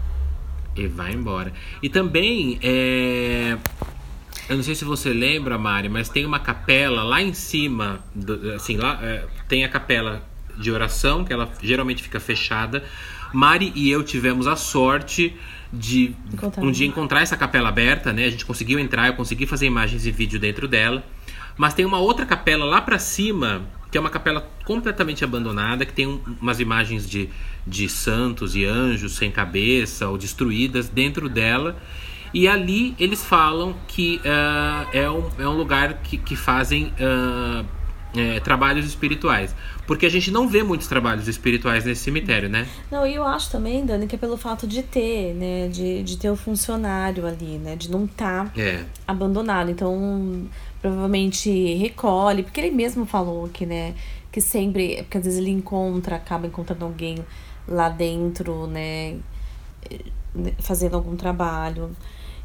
[0.76, 1.54] E vai embora.
[1.82, 3.58] E também, é...
[4.50, 8.52] eu não sei se você lembra, Mari, mas tem uma capela lá em cima, do,
[8.54, 12.84] assim, lá é, tem a capela de oração, que ela geralmente fica fechada.
[13.34, 15.36] Mari e eu tivemos a sorte
[15.72, 16.64] de encontrar.
[16.64, 18.26] um dia encontrar essa capela aberta, né?
[18.26, 21.04] A gente conseguiu entrar, eu consegui fazer imagens e vídeo dentro dela.
[21.58, 25.94] Mas tem uma outra capela lá para cima que é uma capela completamente abandonada, que
[25.94, 27.30] tem um, umas imagens de,
[27.66, 31.78] de santos e anjos sem cabeça ou destruídas dentro dela.
[32.34, 37.66] E ali eles falam que uh, é, um, é um lugar que, que fazem uh,
[38.18, 39.56] é, trabalhos espirituais.
[39.86, 42.68] Porque a gente não vê muitos trabalhos espirituais nesse cemitério, né?
[42.92, 45.68] Não, e eu acho também, Dani, que é pelo fato de ter, né?
[45.68, 47.76] De, de ter o funcionário ali, né?
[47.76, 48.84] De não estar tá é.
[49.08, 49.70] abandonado.
[49.70, 50.48] Então,
[50.86, 53.96] provavelmente recolhe, porque ele mesmo falou que, né,
[54.32, 57.18] que sempre, porque às vezes ele encontra, acaba encontrando alguém
[57.68, 59.18] lá dentro, né,
[60.60, 61.90] fazendo algum trabalho.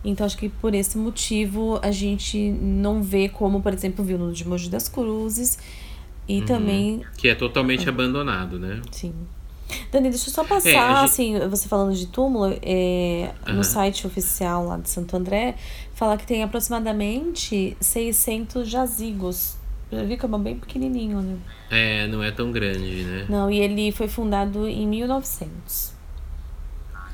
[0.04, 4.32] Então acho que por esse motivo a gente não vê como, por exemplo, viu no
[4.32, 5.58] de Mogi das Cruzes
[6.26, 6.46] e uhum.
[6.46, 7.88] também que é totalmente é.
[7.90, 8.80] abandonado, né?
[8.90, 9.12] Sim.
[9.92, 11.04] Dani, deixa eu só passar, é, gente...
[11.04, 13.54] assim, você falando de túmulo, é, uhum.
[13.54, 15.54] no site oficial lá de Santo André,
[15.94, 19.56] fala que tem aproximadamente 600 jazigos.
[19.92, 21.36] Já vi que é bem pequenininho, né?
[21.70, 23.26] É, não é tão grande, né?
[23.28, 25.99] Não, e ele foi fundado em 1900.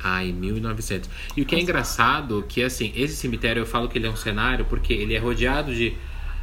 [0.09, 1.11] Ah, em 1900.
[1.37, 4.17] E o que é engraçado, que assim, esse cemitério eu falo que ele é um
[4.17, 5.95] cenário porque ele é rodeado de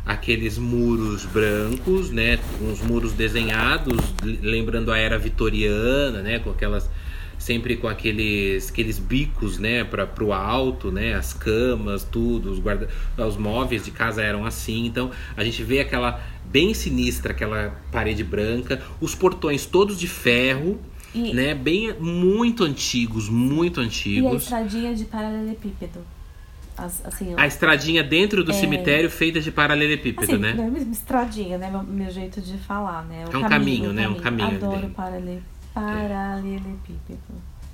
[0.06, 6.90] aqueles muros brancos, né, uns muros desenhados, lembrando a era vitoriana, né, com aquelas
[7.38, 12.90] sempre com aqueles aqueles bicos, né, para o alto, né, as camas, tudo, os guarda,
[13.18, 14.86] os móveis de casa eram assim.
[14.86, 20.80] Então, a gente vê aquela bem sinistra aquela parede branca, os portões todos de ferro,
[21.14, 24.32] e, né, bem muito antigos, muito antigos.
[24.32, 26.00] E a estradinha de paralelepípedo.
[26.76, 28.54] As, assim, a estradinha dentro do é...
[28.56, 30.54] cemitério feita de paralelepípedo, assim, né?
[30.54, 31.70] Não é estradinha, né?
[31.70, 33.26] Meu, meu jeito de falar, né?
[33.28, 34.04] O é um caminho, caminho né?
[34.04, 34.20] Caminho.
[34.20, 34.56] Um caminho.
[34.56, 35.44] Adoro parale...
[35.74, 37.20] paralelepípedo.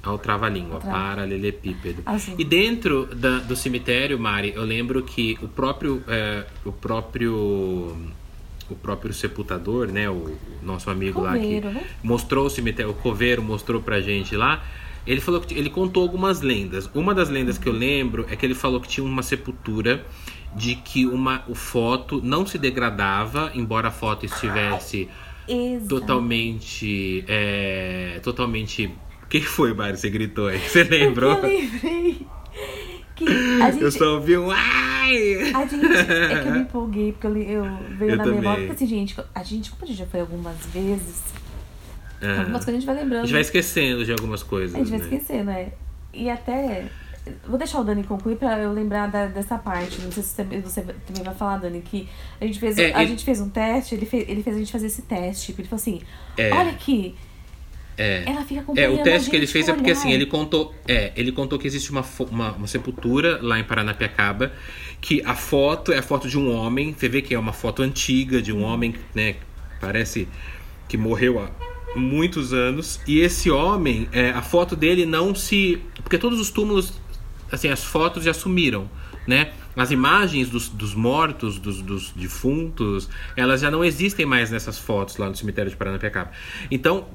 [0.03, 0.97] Ao trava-língua, trava...
[0.97, 2.03] paralelepípedo.
[2.05, 2.35] Assim.
[2.37, 7.95] E dentro da, do cemitério, Mari, eu lembro que o próprio, é, o próprio
[8.73, 11.87] o próprio sepultador, né, o nosso amigo coveiro, lá que né?
[12.03, 14.63] mostrou o cemitério, o coveiro mostrou pra gente lá
[15.07, 16.89] ele falou que ele contou algumas lendas.
[16.93, 20.05] Uma das lendas que eu lembro é que ele falou que tinha uma sepultura
[20.55, 25.09] de que uma o foto não se degradava, embora a foto estivesse
[25.47, 25.87] Exato.
[25.87, 28.91] totalmente é, totalmente
[29.23, 29.97] o que foi, Mari?
[29.97, 30.59] Você gritou aí?
[30.67, 31.33] Você lembrou?
[31.33, 32.27] Eu lembrei.
[33.25, 35.51] Que a gente, eu só ouvi um ai!
[35.53, 38.39] A gente, é que eu me empolguei, porque eu, eu veio eu na também.
[38.39, 38.67] memória.
[38.67, 41.21] Porque assim, gente, a gente, como a gente já foi algumas vezes,
[42.21, 42.39] é.
[42.39, 43.23] Algumas coisas a gente vai lembrando.
[43.23, 44.75] A gente vai esquecendo de algumas coisas.
[44.75, 45.05] A gente vai né?
[45.05, 45.73] esquecendo, é.
[46.13, 46.87] E até.
[47.47, 50.01] Vou deixar o Dani concluir pra eu lembrar da, dessa parte.
[50.01, 52.09] Não sei se você, você também vai falar, Dani, que
[52.41, 53.11] a gente fez, é, a ele...
[53.11, 55.53] gente fez um teste, ele fez, ele fez a gente fazer esse teste.
[55.57, 56.01] Ele falou assim:
[56.37, 56.51] é.
[56.53, 57.15] olha aqui.
[57.99, 58.23] É.
[58.25, 61.33] Ela fica É, o teste que ele fez é porque assim, ele contou, é, ele
[61.33, 64.53] contou que existe uma, uma, uma, sepultura lá em Paranapiacaba,
[65.01, 67.81] que a foto é a foto de um homem, você vê que é uma foto
[67.81, 69.35] antiga de um homem, né,
[69.81, 70.29] parece
[70.87, 71.51] que morreu há
[71.93, 73.01] muitos anos.
[73.05, 75.81] E esse homem, é, a foto dele não se.
[76.01, 76.93] Porque todos os túmulos,
[77.51, 78.89] assim, as fotos já sumiram,
[79.27, 79.51] né?
[79.75, 85.17] As imagens dos, dos mortos, dos, dos defuntos, elas já não existem mais nessas fotos
[85.17, 86.31] lá no cemitério de Paranapiacaba.
[86.69, 87.07] Então,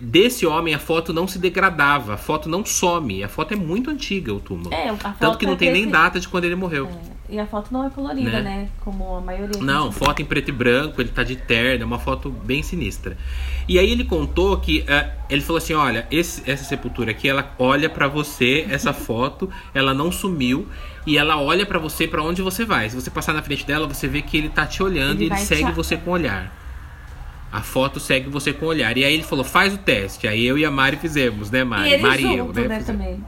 [0.00, 3.90] desse homem a foto não se degradava, a foto não some, a foto é muito
[3.90, 4.72] antiga o túmulo.
[4.74, 6.86] É, Tanto que não é tem nem data de quando ele morreu.
[7.30, 8.40] É, E a foto não é colorida, Né?
[8.42, 8.68] né?
[8.84, 9.60] Como a maioria.
[9.60, 13.16] Não, foto em preto e branco, ele tá de terno, é uma foto bem sinistra.
[13.68, 17.52] E aí ele contou que eh, ele falou assim: olha, esse- essa sepultura aqui, ela
[17.58, 20.68] olha pra você, essa foto, ela não sumiu
[21.04, 22.88] e ela olha pra você pra onde você vai.
[22.90, 25.26] Se você passar na frente dela, você vê que ele tá te olhando Ele e
[25.32, 26.65] ele segue te- você com o olhar.
[27.56, 28.94] A foto segue você com o olhar.
[28.98, 30.28] E aí ele falou: faz o teste.
[30.28, 31.88] Aí eu e a Mari fizemos, né, Mari?
[31.88, 32.78] E ele Mari e junto, eu, né?
[32.78, 33.24] né, também.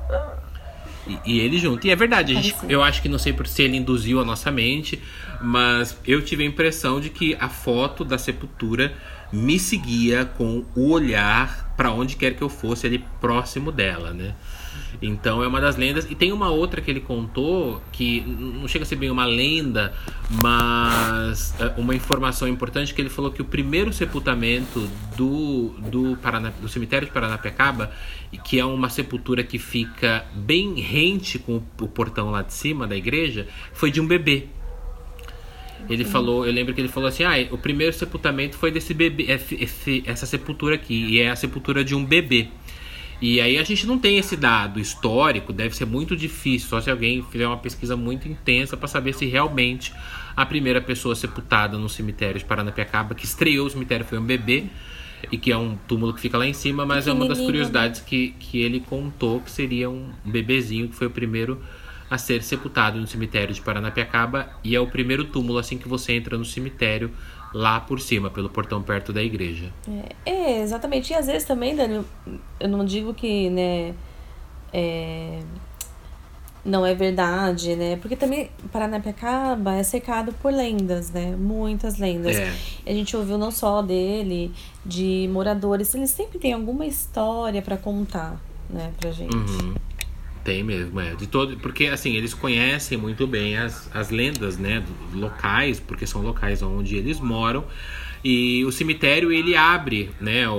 [1.06, 1.86] E, e ele junto.
[1.86, 4.26] E é verdade, a gente, eu acho que não sei por se ele induziu a
[4.26, 5.02] nossa mente,
[5.40, 8.92] mas eu tive a impressão de que a foto da sepultura
[9.32, 14.34] me seguia com o olhar para onde quer que eu fosse ali próximo dela, né?
[15.00, 16.06] Então é uma das lendas.
[16.10, 19.92] E tem uma outra que ele contou que não chega a ser bem uma lenda,
[20.30, 26.52] mas é, uma informação importante que ele falou que o primeiro sepultamento do, do, Parana,
[26.60, 27.90] do cemitério de Paranapiacaba,
[28.44, 32.96] que é uma sepultura que fica bem rente com o, portão lá de cima da
[32.96, 34.46] igreja, foi de um bebê.
[35.88, 39.24] Ele falou, eu lembro que ele falou assim: ah, o primeiro sepultamento foi desse bebê,
[39.28, 42.48] esse- esse- essa sepultura aqui, e é a sepultura de um bebê.
[43.20, 46.90] E aí a gente não tem esse dado histórico, deve ser muito difícil, só se
[46.90, 49.92] alguém fizer uma pesquisa muito intensa para saber se realmente
[50.36, 54.66] a primeira pessoa sepultada no cemitério de Paranapiacaba, que estreou o cemitério, foi um bebê,
[55.32, 57.46] e que é um túmulo que fica lá em cima, mas é uma das Pequenininho,
[57.46, 61.60] curiosidades que, que ele contou que seria um bebezinho que foi o primeiro
[62.10, 66.12] a ser sepultado no cemitério de Paranapiacaba e é o primeiro túmulo assim que você
[66.12, 67.10] entra no cemitério
[67.54, 69.72] lá por cima, pelo portão perto da igreja.
[70.26, 71.12] É, exatamente.
[71.12, 72.04] E às vezes também, Dani,
[72.60, 73.94] eu- não digo que, né,
[74.72, 75.40] é,
[76.64, 77.96] não é verdade, né?
[77.96, 81.34] Porque também Paranapiacaba é cercado por lendas, né?
[81.38, 82.36] Muitas lendas.
[82.36, 82.52] É.
[82.86, 84.52] A gente ouviu não só dele,
[84.84, 89.34] de moradores, eles sempre têm alguma história pra contar, né, pra gente.
[89.34, 89.74] Uhum.
[90.44, 91.14] Tem mesmo, é.
[91.14, 96.22] De todo, porque assim, eles conhecem muito bem as, as lendas, né, locais, porque são
[96.22, 97.64] locais onde eles moram.
[98.24, 100.52] E o cemitério ele abre, né, o,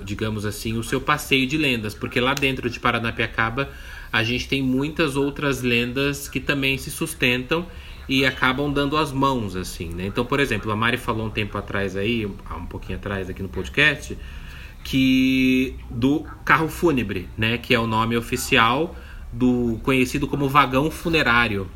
[0.04, 3.70] digamos assim, o seu passeio de lendas, porque lá dentro de Paranapiacaba
[4.12, 7.66] a gente tem muitas outras lendas que também se sustentam
[8.08, 10.06] e acabam dando as mãos, assim, né?
[10.06, 13.48] Então, por exemplo, a Mari falou um tempo atrás aí, um pouquinho atrás aqui no
[13.48, 14.16] podcast,
[14.84, 18.94] que do carro fúnebre, né, que é o nome oficial
[19.34, 21.68] do conhecido como vagão funerário,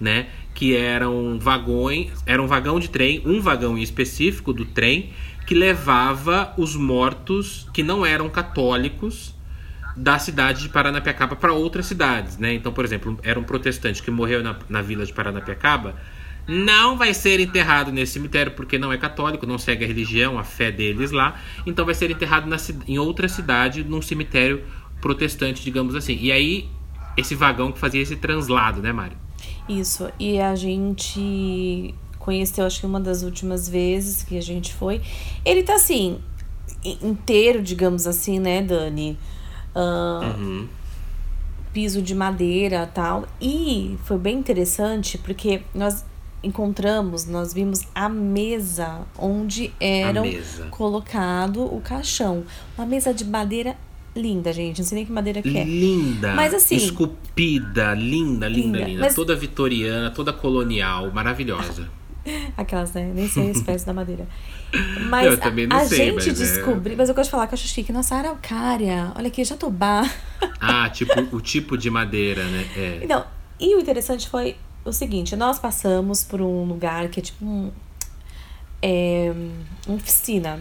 [0.00, 5.10] né, que eram vagões, era um vagão de trem, um vagão em específico do trem
[5.46, 9.34] que levava os mortos que não eram católicos
[9.96, 12.54] da cidade de Paranapiacaba para outras cidades, né?
[12.54, 15.96] Então, por exemplo, era um protestante que morreu na, na vila de Paranapiacaba,
[16.46, 20.44] não vai ser enterrado nesse cemitério porque não é católico, não segue a religião, a
[20.44, 24.62] fé deles lá, então vai ser enterrado na, em outra cidade, num cemitério
[25.00, 26.16] protestante, digamos assim.
[26.20, 26.68] E aí,
[27.16, 29.16] esse vagão que fazia esse translado, né, Mário?
[29.68, 35.00] Isso, e a gente conheceu, acho que uma das últimas vezes que a gente foi.
[35.44, 36.18] Ele tá assim,
[36.84, 39.18] inteiro, digamos assim, né, Dani?
[39.74, 40.68] Ah, Uhum.
[41.72, 43.26] piso de madeira tal.
[43.40, 46.04] E foi bem interessante porque nós
[46.42, 50.66] encontramos, nós vimos a mesa onde eram mesa.
[50.70, 52.44] colocado o caixão.
[52.76, 53.76] Uma mesa de madeira
[54.14, 54.78] linda, gente.
[54.80, 55.64] Não sei nem que madeira que é.
[55.64, 61.88] Linda, Mas assim- esculpida, linda, linda, Linda, linda, mas- toda vitoriana, toda colonial, maravilhosa.
[62.56, 63.10] Aquelas, né?
[63.14, 64.26] Nem sei a espécie da madeira.
[65.08, 66.96] Mas Eu também não a, sei, gente mas é- descobriu.
[66.96, 67.92] Mas eu gosto de falar que eu acho chique.
[67.92, 69.10] Nossa, araucária.
[69.16, 70.02] Olha aqui, jatobá.
[70.62, 72.66] Ah, tipo, o tipo de madeira, né?
[72.76, 73.00] É.
[73.02, 73.24] Então,
[73.58, 77.70] e o interessante foi o seguinte: nós passamos por um lugar que é tipo um.
[78.82, 79.32] É,
[79.86, 80.60] uma oficina.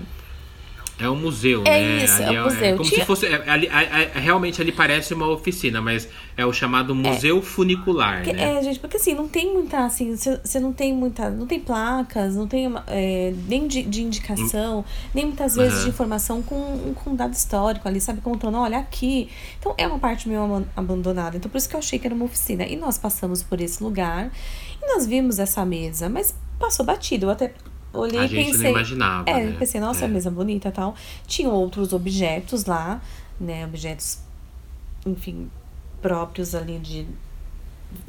[0.99, 2.03] É um museu, É né?
[2.03, 2.77] isso, é Ali um museu.
[2.77, 3.25] como Tinha- se fosse.
[3.25, 8.33] é, é- é- realmente ali parece uma oficina, mas é o chamado museu funicular, Que-
[8.33, 8.57] né?
[8.57, 12.35] É, gente, porque assim, não tem muita, assim, você não tem muita, não tem placas,
[12.35, 14.83] não tem é, nem de, de indicação,
[15.13, 15.83] nem muitas vezes Aham.
[15.83, 19.29] de informação com, com dado histórico ali, sabe, contando, olha, aqui.
[19.57, 21.37] Então, é uma parte meio aban- abandonada.
[21.37, 22.65] Então, por isso que eu achei que era uma oficina.
[22.65, 24.31] E nós passamos por esse lugar
[24.83, 27.27] e nós vimos essa mesa, mas passou batido.
[27.27, 27.53] Eu até
[27.93, 28.63] olhei A gente pensei...
[28.63, 29.29] não imaginava.
[29.29, 29.55] É, né?
[29.57, 30.07] pensei, nossa, É.
[30.07, 30.95] mesa bonita e tal.
[31.27, 33.01] Tinham outros objetos lá,
[33.39, 34.19] né, objetos,
[35.05, 35.49] enfim,
[36.01, 37.07] próprios ali de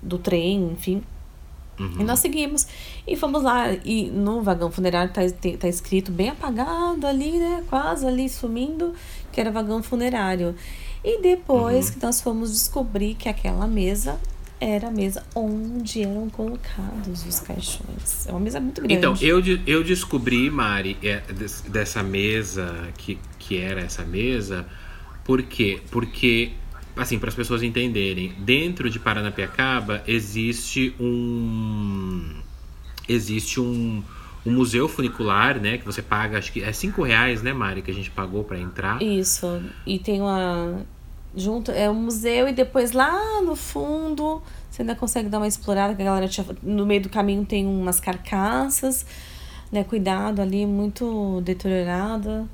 [0.02, 1.02] do trem, enfim.
[1.78, 2.00] Uhum.
[2.00, 2.66] E nós seguimos
[3.06, 3.72] e fomos lá.
[3.84, 5.22] E no vagão funerário tá,
[5.58, 7.64] tá escrito bem apagado ali, né?
[7.70, 8.92] Quase ali sumindo,
[9.32, 10.54] que era vagão funerário.
[11.02, 11.94] E depois Uhum.
[11.94, 14.20] que nós fomos descobrir que aquela mesa
[14.60, 18.26] era a mesa onde eram colocados os caixões.
[18.26, 18.94] É uma mesa muito grande.
[18.94, 21.22] Então, eu, eu descobri, Mari, é,
[21.66, 24.66] dessa mesa, que, que era essa mesa,
[25.24, 25.80] por quê?
[25.90, 26.52] Porque,
[26.94, 32.34] assim, para as pessoas entenderem, dentro de Paranapiacaba existe um.
[33.08, 34.04] Existe um,
[34.44, 35.78] um museu funicular, né?
[35.78, 38.58] Que você paga, acho que é cinco reais, né, Mari, que a gente pagou para
[38.58, 39.02] entrar.
[39.02, 39.62] Isso.
[39.86, 40.84] E tem uma
[41.34, 45.94] junto é um museu e depois lá no fundo você ainda consegue dar uma explorada
[45.94, 49.06] que a galera tinha, no meio do caminho tem umas carcaças
[49.70, 52.46] né cuidado ali muito deteriorada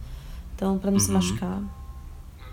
[0.54, 1.04] então para não uhum.
[1.04, 1.62] se machucar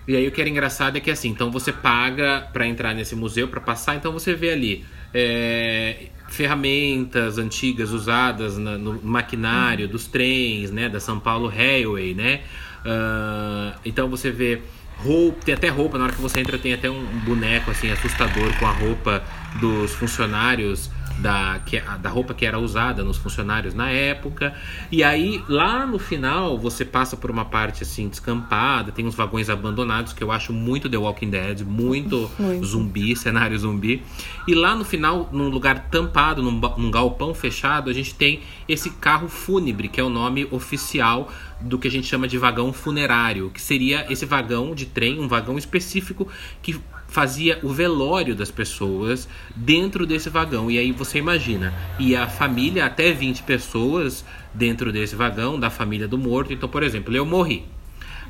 [0.08, 3.16] e aí o que era engraçado é que assim então você paga para entrar nesse
[3.16, 9.92] museu para passar então você vê ali é, ferramentas antigas usadas na, no maquinário uhum.
[9.92, 12.42] dos trens né da São Paulo Railway né
[12.86, 14.62] uh, então você vê
[14.98, 18.54] roupa, tem até roupa, na hora que você entra tem até um boneco assim assustador
[18.58, 19.24] com a roupa
[19.60, 24.54] dos funcionários da, que, da roupa que era usada nos funcionários na época.
[24.92, 29.50] E aí, lá no final, você passa por uma parte assim descampada, tem uns vagões
[29.50, 32.66] abandonados que eu acho muito The Walking Dead, muito, muito.
[32.66, 34.04] zumbi, cenário zumbi.
[34.48, 38.90] E lá no final, num lugar tampado, num, num galpão fechado, a gente tem esse
[38.90, 43.50] carro fúnebre, que é o nome oficial do que a gente chama de vagão funerário,
[43.50, 46.28] que seria esse vagão de trem, um vagão específico
[46.62, 46.80] que
[47.14, 50.72] fazia o velório das pessoas dentro desse vagão.
[50.72, 56.08] E aí você imagina, e a família, até 20 pessoas dentro desse vagão, da família
[56.08, 56.52] do morto.
[56.52, 57.66] Então, por exemplo, eu morri.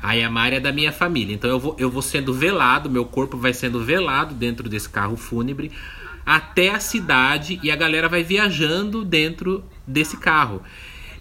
[0.02, 1.34] Aí a Mari é da minha família.
[1.34, 5.16] Então eu vou, eu vou sendo velado, meu corpo vai sendo velado dentro desse carro
[5.16, 5.72] fúnebre
[6.26, 10.62] até a cidade e a galera vai viajando dentro desse carro.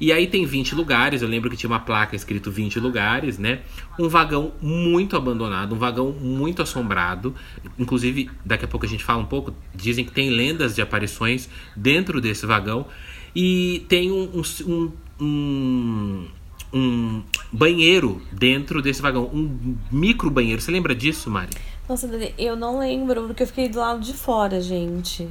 [0.03, 3.61] E aí tem 20 lugares, eu lembro que tinha uma placa escrito 20 lugares, né?
[3.97, 7.33] Um vagão muito abandonado, um vagão muito assombrado.
[7.79, 11.47] Inclusive, daqui a pouco a gente fala um pouco, dizem que tem lendas de aparições
[11.73, 12.85] dentro desse vagão.
[13.33, 16.27] E tem um, um, um,
[16.73, 20.61] um banheiro dentro desse vagão, um micro banheiro.
[20.61, 21.51] Você lembra disso, Mari?
[21.87, 25.29] Nossa, eu não lembro, porque eu fiquei do lado de fora, gente.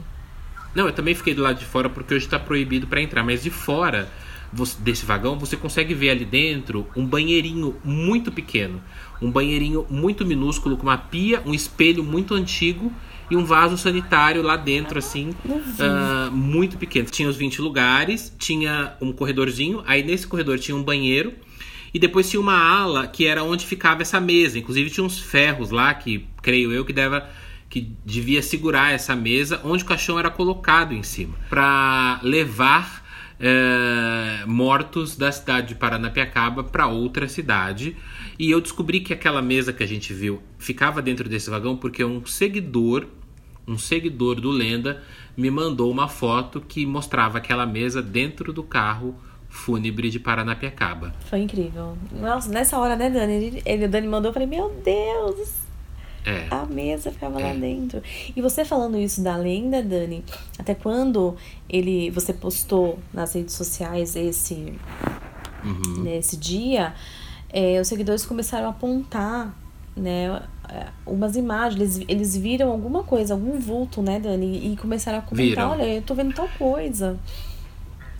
[0.75, 3.43] Não, eu também fiquei do lado de fora porque hoje está proibido para entrar, mas
[3.43, 4.09] de fora
[4.81, 8.83] desse vagão, você consegue ver ali dentro um banheirinho muito pequeno,
[9.21, 12.93] um banheirinho muito minúsculo com uma pia, um espelho muito antigo
[13.31, 17.09] e um vaso sanitário lá dentro, assim, uh, muito pequeno.
[17.09, 21.33] Tinha os 20 lugares, tinha um corredorzinho, aí nesse corredor tinha um banheiro
[21.95, 24.59] e depois tinha uma ala que era onde ficava essa mesa.
[24.59, 27.29] Inclusive tinha uns ferros lá que, creio eu, que deva
[27.71, 33.02] que devia segurar essa mesa onde o caixão era colocado em cima para levar
[33.42, 37.96] é, mortos da cidade de Paranapiacaba para outra cidade.
[38.38, 42.05] E eu descobri que aquela mesa que a gente viu ficava dentro desse vagão porque
[42.05, 43.07] um seguidor,
[43.66, 45.02] um seguidor do Lenda,
[45.37, 49.16] me mandou uma foto que mostrava aquela mesa dentro do carro
[49.48, 51.12] fúnebre de Paranapiacaba.
[51.26, 51.98] Foi incrível.
[52.12, 53.33] Nossa, nessa hora, né, Dani?
[53.35, 55.62] Ele, ele, Dani mandou, eu falei, meu Deus,
[56.25, 56.47] é.
[56.51, 57.45] A mesa ficava é.
[57.45, 58.03] lá dentro.
[58.35, 60.25] E você falando isso da lenda, Dani,
[60.59, 61.37] até quando
[61.69, 64.75] ele você postou nas redes sociais esse
[65.65, 66.03] uhum.
[66.03, 66.95] nesse dia,
[67.53, 69.55] é, os seguidores começaram a apontar,
[69.97, 70.43] né,
[71.07, 75.69] umas imagens, eles, eles viram alguma coisa, algum vulto, né, Dani, e começaram a comentar,
[75.69, 75.71] Viram.
[75.71, 77.19] olha, eu tô vendo tal coisa.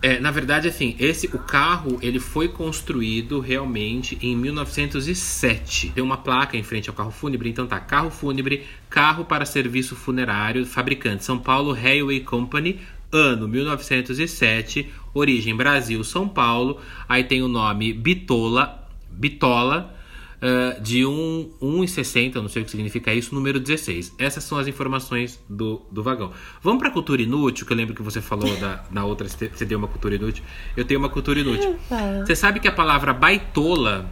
[0.05, 5.93] É, na verdade, assim, esse o carro ele foi construído realmente em 1907.
[5.95, 9.95] Tem uma placa em frente ao carro fúnebre, então tá carro fúnebre, carro para serviço
[9.95, 12.81] funerário, fabricante São Paulo Railway Company,
[13.13, 16.81] ano 1907, origem Brasil, São Paulo.
[17.07, 19.95] Aí tem o nome Bitola, Bitola
[20.43, 24.15] uh, de 1,60, não sei o que significa isso, número 16.
[24.17, 26.31] Essas são as informações do, do vagão.
[26.61, 29.77] Vamos para cultura inútil, que eu lembro que você falou da, na outra, você deu
[29.77, 30.43] uma cultura inútil.
[30.75, 31.77] Eu tenho uma cultura inútil.
[32.25, 34.09] Você sabe que a palavra baitola,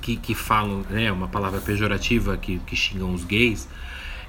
[0.00, 3.68] que, que falam, né, uma palavra pejorativa que, que xingam os gays,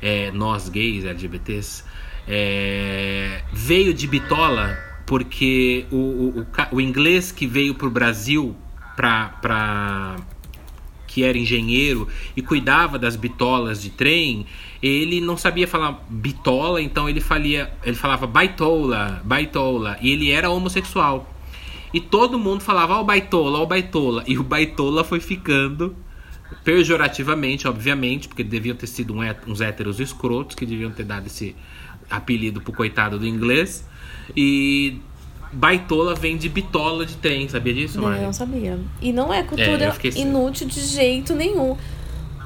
[0.01, 1.83] é, nós gays, LGBTs,
[2.27, 8.55] é, veio de bitola porque o, o, o, o inglês que veio para o Brasil
[8.95, 10.15] para
[11.15, 14.45] que era engenheiro e cuidava das bitolas de trem,
[14.83, 20.49] ele não sabia falar bitola, então ele, falia, ele falava baitola, baitola, e ele era
[20.49, 21.33] homossexual.
[21.93, 24.25] E todo mundo falava, ó, oh, baitola, ó, oh, baitola.
[24.27, 25.95] E o baitola foi ficando
[26.65, 29.15] pejorativamente, obviamente, porque deviam ter sido
[29.47, 31.55] uns héteros escrotos que deviam ter dado esse
[32.09, 33.87] apelido pro coitado do inglês.
[34.35, 34.99] E
[35.55, 38.21] baitola vem de bitola de trem, sabia disso, Não, Mari?
[38.21, 38.77] não sabia.
[39.01, 41.77] E não é cultura é, inútil de jeito nenhum.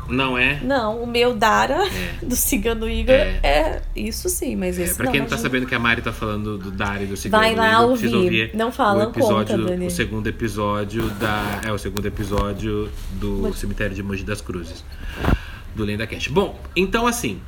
[0.07, 0.60] Não é?
[0.64, 2.14] Não, o meu Dara, é.
[2.26, 3.39] do Cigano Igor, é.
[3.43, 5.12] é, isso sim, mas é, esse pra não.
[5.12, 7.55] quem não tá sabendo que a Mari tá falando do Dara e do Cigano Vai
[7.55, 8.16] lá Igor, ouvir.
[8.16, 8.51] ouvir.
[8.55, 9.86] Não fala, o episódio, conta.
[9.86, 11.62] O segundo episódio da...
[11.64, 13.53] É, o segundo episódio do.
[13.53, 14.84] Cemitério de Mogi das Cruzes.
[15.76, 16.32] Do Lenda Cast.
[16.32, 17.39] Bom, então assim...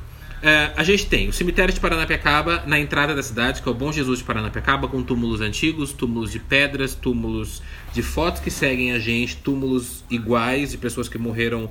[0.42, 3.74] É, a gente tem o cemitério de Paranapiacaba na entrada da cidade, que é o
[3.74, 7.62] Bom Jesus de Paranapiacaba, com túmulos antigos, túmulos de pedras, túmulos
[7.92, 11.70] de fotos que seguem a gente, túmulos iguais de pessoas que morreram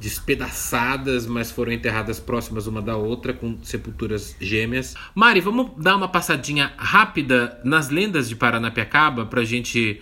[0.00, 4.94] despedaçadas, mas foram enterradas próximas uma da outra, com sepulturas gêmeas.
[5.14, 10.00] Mari, vamos dar uma passadinha rápida nas lendas de Paranapiacaba para a gente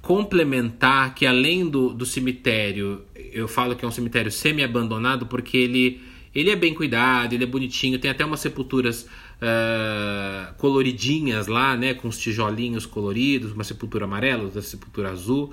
[0.00, 6.09] complementar que além do, do cemitério, eu falo que é um cemitério semi-abandonado porque ele
[6.34, 11.94] ele é bem cuidado, ele é bonitinho, tem até umas sepulturas uh, coloridinhas lá, né?
[11.94, 15.52] Com os tijolinhos coloridos, uma sepultura amarela, outra sepultura azul.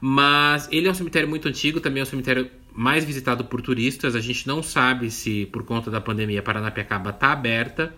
[0.00, 4.16] Mas ele é um cemitério muito antigo, também é um cemitério mais visitado por turistas.
[4.16, 7.92] A gente não sabe se, por conta da pandemia, Paranapiacaba está aberta.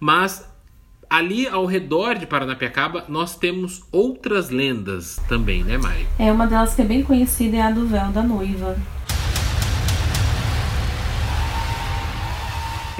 [0.00, 0.48] Mas
[1.08, 6.06] ali ao redor de Paranapiacaba nós temos outras lendas também, né, Mari?
[6.18, 8.76] É, uma delas que é bem conhecida é a do véu da noiva.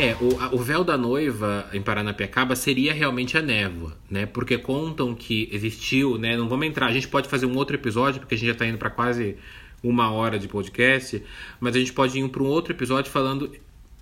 [0.01, 4.25] É, o, o véu da noiva em Paranapiacaba seria realmente a névoa, né?
[4.25, 6.39] Porque contam que existiu, né?
[6.39, 8.67] Não vamos entrar, a gente pode fazer um outro episódio, porque a gente já está
[8.67, 9.37] indo para quase
[9.83, 11.23] uma hora de podcast,
[11.61, 13.53] mas a gente pode ir para um outro episódio falando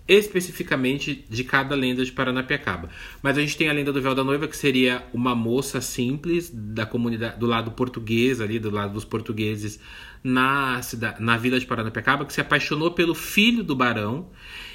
[0.07, 2.91] especificamente de cada lenda de Paranapiacaba.
[3.21, 6.49] Mas a gente tem a lenda do véu da noiva, que seria uma moça simples
[6.49, 9.81] da comunidade do lado português ali, do lado dos portugueses
[10.23, 14.29] na cidade, na vila de Paranapiacaba, que se apaixonou pelo filho do barão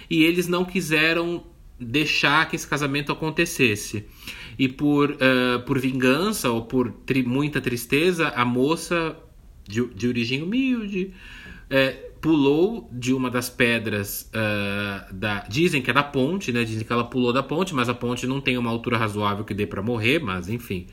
[0.10, 1.44] e eles não quiseram
[1.80, 4.06] deixar que esse casamento acontecesse.
[4.58, 9.18] E por, uh, por vingança ou por tri muita tristeza, a moça
[9.68, 11.14] de, de origem humilde
[11.70, 15.40] é, pulou de uma das pedras uh, da.
[15.50, 16.64] Dizem que é da ponte, né?
[16.64, 19.54] Dizem que ela pulou da ponte, mas a ponte não tem uma altura razoável que
[19.54, 20.88] dê para morrer, mas enfim.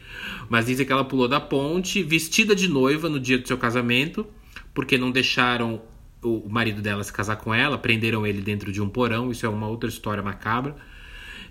[0.49, 4.27] Mas dizem que ela pulou da ponte, vestida de noiva no dia do seu casamento,
[4.75, 5.83] porque não deixaram
[6.23, 9.49] o marido dela se casar com ela, prenderam ele dentro de um porão, isso é
[9.49, 10.77] uma outra história macabra.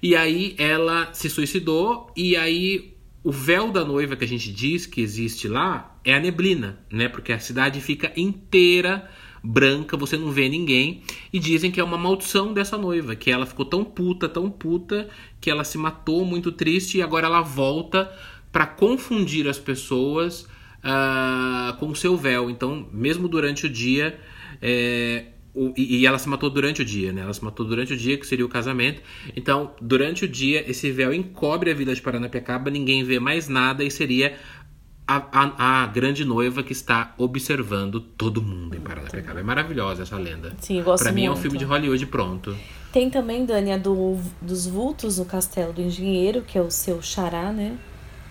[0.02, 4.86] E aí ela se suicidou e aí o véu da noiva que a gente diz
[4.86, 7.10] que existe lá é a neblina, né?
[7.10, 9.10] Porque a cidade fica inteira
[9.44, 11.04] branca, você não vê ninguém.
[11.32, 15.10] E dizem que é uma maldição dessa noiva, que ela ficou tão puta, tão puta,
[15.42, 18.12] que ela se matou muito triste e agora ela volta
[18.52, 20.48] para confundir as pessoas
[20.80, 22.50] uh, com o seu véu.
[22.50, 24.20] Então, mesmo durante o dia,
[24.62, 27.22] é, o, e, e, ela se matou durante o dia, né?
[27.22, 29.02] Ela se matou durante o dia, que seria o casamento.
[29.36, 33.84] Então, durante o dia, esse véu encobre a vila de Paranapiacaba, ninguém vê mais nada
[33.84, 34.38] e seria
[35.08, 39.40] a, a, a, grande noiva que está observando todo mundo em Paranapiacaba.
[39.40, 40.56] É maravilhosa essa lenda.
[40.62, 41.36] Sim, gosto Pra mim muito.
[41.36, 42.56] é um filme de Hollywood pronto.
[42.94, 47.02] Tem também, Dani, a do, dos vultos no Castelo do Engenheiro, que é o seu
[47.02, 47.76] xará, né?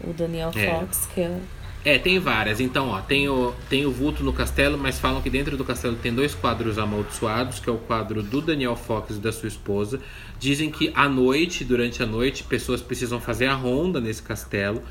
[0.01, 0.71] O Daniel é.
[0.71, 1.41] Fox, que é
[1.85, 2.61] é, tem várias.
[2.61, 5.97] Então, ó, tem o, tem o vulto no castelo, mas falam que dentro do castelo
[5.97, 10.01] tem dois quadros amaldiçoados, que é o quadro do Daniel Fox e da sua esposa.
[10.39, 14.83] Dizem que à noite, durante a noite, pessoas precisam fazer a ronda nesse castelo.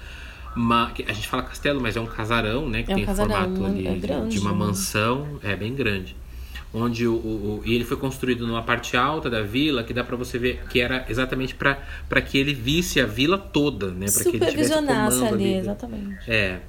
[0.56, 2.82] Uma, a gente fala castelo, mas é um casarão, né?
[2.84, 4.58] Que é um tem casarão, formato ali é grande, de uma né?
[4.58, 5.40] mansão.
[5.44, 6.16] É bem grande
[6.74, 10.18] onde o, o, e ele foi construído numa parte alta da vila que dá para
[10.18, 14.08] você ver que era exatamente para que ele visse a vila toda, né?
[14.12, 15.54] Para que ele tivesse comando ali, ali.
[15.54, 16.30] exatamente.
[16.30, 16.60] É.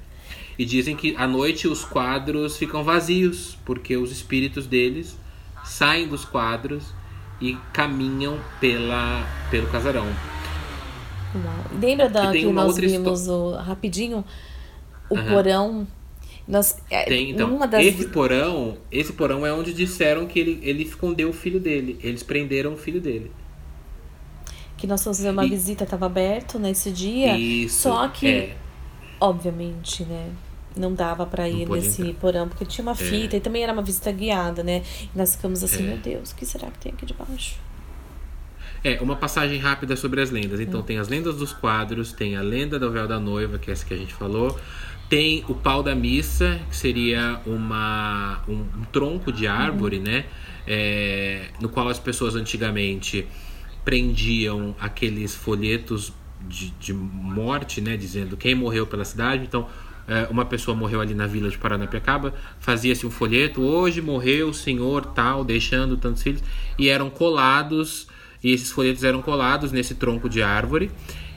[0.59, 5.17] E dizem que à noite os quadros ficam vazios, porque os espíritos deles
[5.63, 6.93] saem dos quadros
[7.39, 10.05] e caminham pela, pelo casarão.
[11.81, 14.25] Lembra da que nós vimos o, rapidinho
[15.09, 15.25] o uhum.
[15.29, 15.87] porão?
[16.45, 17.85] Nós, é, Tem, então, das...
[17.85, 21.97] esse porão, esse porão é onde disseram que ele, ele escondeu o filho dele.
[22.03, 23.31] Eles prenderam o filho dele.
[24.75, 25.49] Que nós fomos fazer uma e...
[25.49, 27.37] visita, estava aberto nesse dia.
[27.37, 28.57] Isso, só que, é.
[29.21, 30.29] obviamente, né?
[30.79, 32.13] Não dava para ir nesse entrar.
[32.15, 33.37] porão, porque tinha uma fita é.
[33.37, 34.83] e também era uma visita guiada, né?
[35.03, 35.87] E nós ficamos assim, é.
[35.87, 37.57] meu Deus, o que será que tem aqui debaixo?
[38.83, 40.59] É, uma passagem rápida sobre as lendas.
[40.59, 40.83] Então, hum.
[40.83, 43.85] tem as lendas dos quadros, tem a lenda do véu da noiva, que é essa
[43.85, 44.57] que a gente falou.
[45.09, 50.03] Tem o pau da missa, que seria uma, um, um tronco de árvore, hum.
[50.03, 50.25] né?
[50.65, 53.27] É, no qual as pessoas antigamente
[53.83, 56.13] prendiam aqueles folhetos
[56.47, 57.97] de, de morte, né?
[57.97, 59.43] Dizendo quem morreu pela cidade.
[59.43, 59.67] Então, é,
[60.29, 65.05] uma pessoa morreu ali na vila de Paranapiacaba, fazia-se um folheto, hoje morreu o senhor
[65.05, 66.43] tal, deixando tantos filhos,
[66.77, 68.07] e eram colados,
[68.43, 70.91] e esses folhetos eram colados nesse tronco de árvore,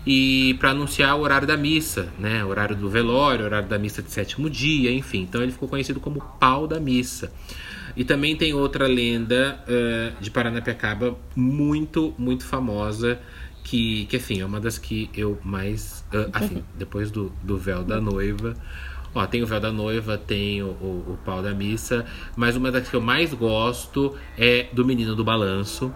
[0.06, 4.10] e para anunciar o horário da missa, né, horário do velório, horário da missa de
[4.10, 5.20] sétimo dia, enfim.
[5.20, 7.32] Então ele ficou conhecido como pau da missa.
[7.96, 13.20] E também tem outra lenda uh, de Paranapiacaba muito, muito famosa,
[13.62, 16.04] que, que enfim, é uma das que eu mais.
[16.12, 18.56] Uh, assim, depois do, do véu da noiva.
[19.14, 22.72] Ó, tem o véu da noiva, tem o, o, o, pau da missa, mas uma
[22.72, 25.92] das que eu mais gosto é do Menino do Balanço,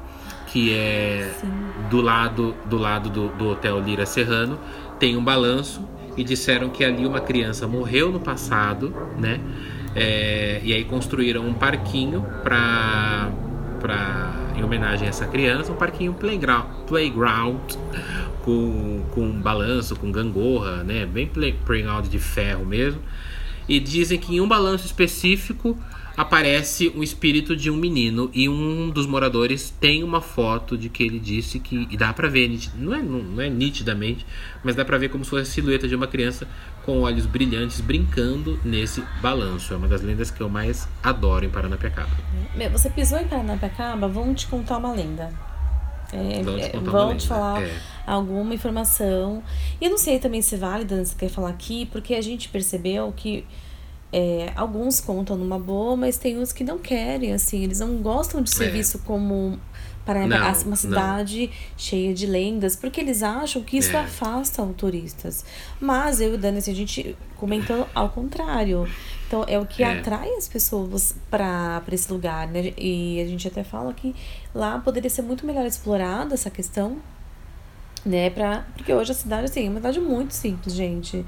[0.48, 1.48] que é Sim.
[1.88, 4.58] do lado do lado do, do Hotel Lira Serrano.
[4.98, 5.82] Tem um balanço
[6.16, 9.40] e disseram que ali uma criança morreu no passado, né?
[9.94, 13.30] É, e aí construíram um parquinho para
[13.76, 17.60] para em homenagem a essa criança, um parquinho playground, playground
[18.42, 21.04] com, com balanço, com gangorra, né?
[21.04, 23.00] Bem play, playground de ferro mesmo.
[23.68, 25.76] E dizem que em um balanço específico
[26.16, 31.02] aparece um espírito de um menino e um dos moradores tem uma foto de que
[31.02, 34.24] ele disse que e dá para ver não é não é nitidamente
[34.64, 36.48] mas dá para ver como se fosse a silhueta de uma criança
[36.86, 39.74] com olhos brilhantes brincando nesse balanço.
[39.74, 42.08] É uma das lendas que eu mais adoro em Paranapiacaba.
[42.70, 44.06] Você pisou em Paranapiacaba?
[44.06, 45.30] Vão te contar uma lenda.
[46.12, 47.80] É, vão te, é, vão te falar é.
[48.06, 49.42] alguma informação.
[49.80, 52.48] E eu não sei também se é válida se quer falar aqui porque a gente
[52.48, 53.44] percebeu que
[54.12, 58.40] é, alguns contam numa boa, mas tem uns que não querem, assim, eles não gostam
[58.40, 58.70] de ser é.
[58.70, 59.58] visto como
[60.06, 60.24] para
[60.64, 61.52] uma cidade não.
[61.76, 63.98] cheia de lendas, porque eles acham que isso é.
[63.98, 65.44] afasta os turistas.
[65.80, 68.88] Mas eu e Dani, assim, a gente comentou ao contrário.
[69.26, 69.98] Então, é o que é.
[69.98, 72.72] atrai as pessoas para esse lugar, né?
[72.78, 74.14] E a gente até fala que
[74.54, 76.98] lá poderia ser muito melhor explorada essa questão,
[78.04, 78.30] né?
[78.30, 81.26] Pra, porque hoje a cidade, assim, é uma cidade muito simples, gente.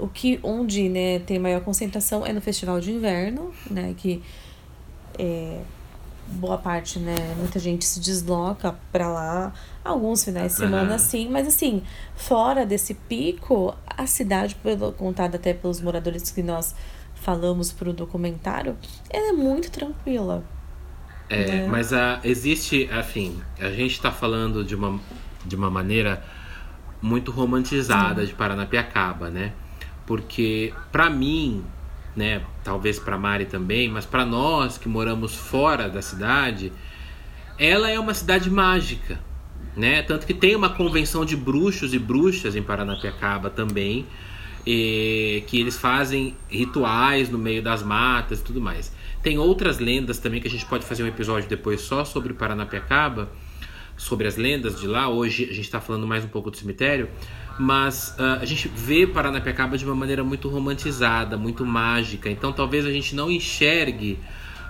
[0.00, 3.94] O que onde né, tem maior concentração é no festival de inverno, né?
[3.96, 4.22] Que
[5.18, 5.60] é,
[6.30, 7.14] boa parte, né?
[7.36, 9.52] Muita gente se desloca para lá,
[9.84, 10.98] alguns finais de semana, uhum.
[10.98, 11.82] sim, mas assim,
[12.14, 16.74] fora desse pico, a cidade, pelo contado até pelos moradores que nós
[17.14, 18.76] falamos para o documentário,
[19.10, 20.44] ela é muito tranquila.
[21.28, 21.66] É, né?
[21.68, 25.00] mas a, existe, afim, a gente está falando de uma,
[25.44, 26.24] de uma maneira
[27.00, 28.28] muito romantizada sim.
[28.28, 29.52] de Paranapiacaba, né?
[30.10, 31.64] Porque para mim,
[32.16, 36.72] né, talvez para Mari também, mas para nós que moramos fora da cidade,
[37.56, 39.20] ela é uma cidade mágica,
[39.76, 40.02] né?
[40.02, 44.04] Tanto que tem uma convenção de bruxos e bruxas em Paranapiacaba também,
[44.66, 48.92] e, que eles fazem rituais no meio das matas e tudo mais.
[49.22, 53.30] Tem outras lendas também que a gente pode fazer um episódio depois só sobre Paranapiacaba,
[53.96, 55.08] sobre as lendas de lá.
[55.08, 57.08] Hoje a gente está falando mais um pouco do cemitério,
[57.58, 62.30] mas uh, a gente vê Paranapiacaba de uma maneira muito romantizada, muito mágica.
[62.30, 64.18] Então talvez a gente não enxergue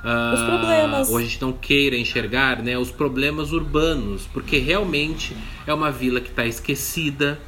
[0.05, 5.37] uh, os problemas, ou a gente não queira enxergar, né, os problemas urbanos, porque realmente
[5.67, 7.41] é uma vila que está esquecida,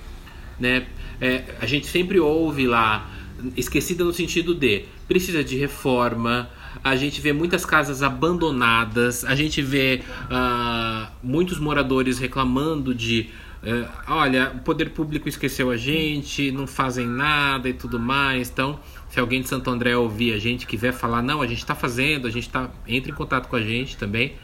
[0.58, 0.86] né?
[1.20, 3.08] É, a gente sempre ouve lá
[3.56, 6.50] esquecida no sentido de precisa de reforma.
[6.82, 13.28] A gente vê muitas casas abandonadas, a gente vê uh, muitos moradores reclamando de
[13.64, 18.50] é, olha, o poder público esqueceu a gente, não fazem nada e tudo mais.
[18.50, 21.74] Então, se alguém de Santo André ouvir a gente, quiser falar, não, a gente está
[21.74, 22.70] fazendo, a gente está.
[22.88, 24.34] Entre em contato com a gente também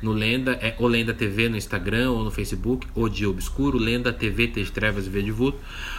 [0.00, 4.12] no Lenda, é o Lenda TV no Instagram ou no Facebook, ou de Obscuro, Lenda
[4.12, 5.58] TV, T de Trevas e V de Vulto.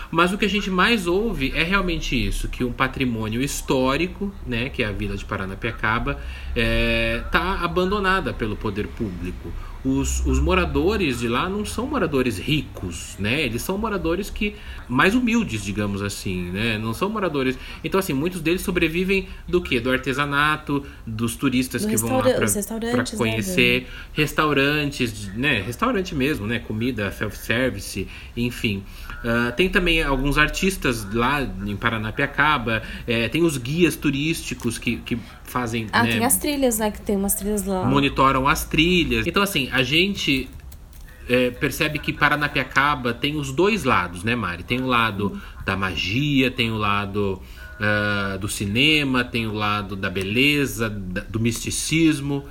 [0.10, 4.70] Mas o que a gente mais ouve é realmente isso, que um patrimônio histórico, né,
[4.70, 9.52] que é a Vila de Paranapiacaba, está é, tá abandonada pelo poder público
[9.84, 13.42] os, os moradores de lá não são moradores ricos, né?
[13.42, 14.56] Eles são moradores que
[14.88, 16.78] mais humildes, digamos assim, né?
[16.78, 17.58] Não são moradores.
[17.84, 19.80] Então assim, muitos deles sobrevivem do que?
[19.80, 22.46] Do artesanato, dos turistas do que vão lá para
[22.98, 23.88] né, conhecer, né?
[24.14, 25.62] restaurantes, né?
[25.62, 26.60] Restaurante mesmo, né?
[26.60, 28.84] Comida, self-service, enfim.
[29.24, 35.20] Uh, tem também alguns artistas lá em Paranapiacaba, é, tem os guias turísticos que, que
[35.44, 35.88] fazem.
[35.92, 36.90] Ah, né, tem as trilhas, né?
[36.90, 37.86] Que tem umas trilhas lá.
[37.86, 39.28] Monitoram as trilhas.
[39.28, 40.50] Então, assim, a gente
[41.28, 44.64] é, percebe que Paranapiacaba tem os dois lados, né, Mari?
[44.64, 47.42] Tem o lado da magia, tem o lado
[47.80, 52.46] uh, do cinema, tem o lado da beleza, da, do misticismo,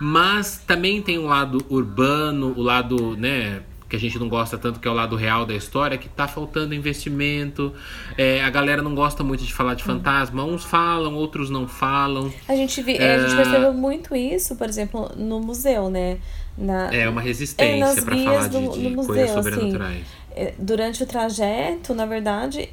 [0.00, 4.80] mas também tem o lado urbano, o lado, né, que a gente não gosta tanto,
[4.80, 7.74] que é o lado real da história, que tá faltando investimento.
[8.16, 10.42] É, a galera não gosta muito de falar de fantasma.
[10.42, 12.32] Uns falam, outros não falam.
[12.48, 13.16] A gente, vi, é...
[13.16, 16.16] a gente percebeu muito isso, por exemplo, no museu, né?
[16.56, 20.06] Na, é uma resistência é, para falar de, de museu, coisas assim, sobrenaturais.
[20.34, 22.70] Assim, durante o trajeto, na verdade,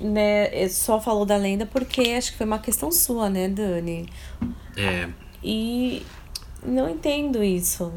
[0.00, 4.08] né, só falou da lenda porque acho que foi uma questão sua, né, Dani?
[4.76, 5.08] É.
[5.44, 6.04] E
[6.66, 7.92] não entendo isso.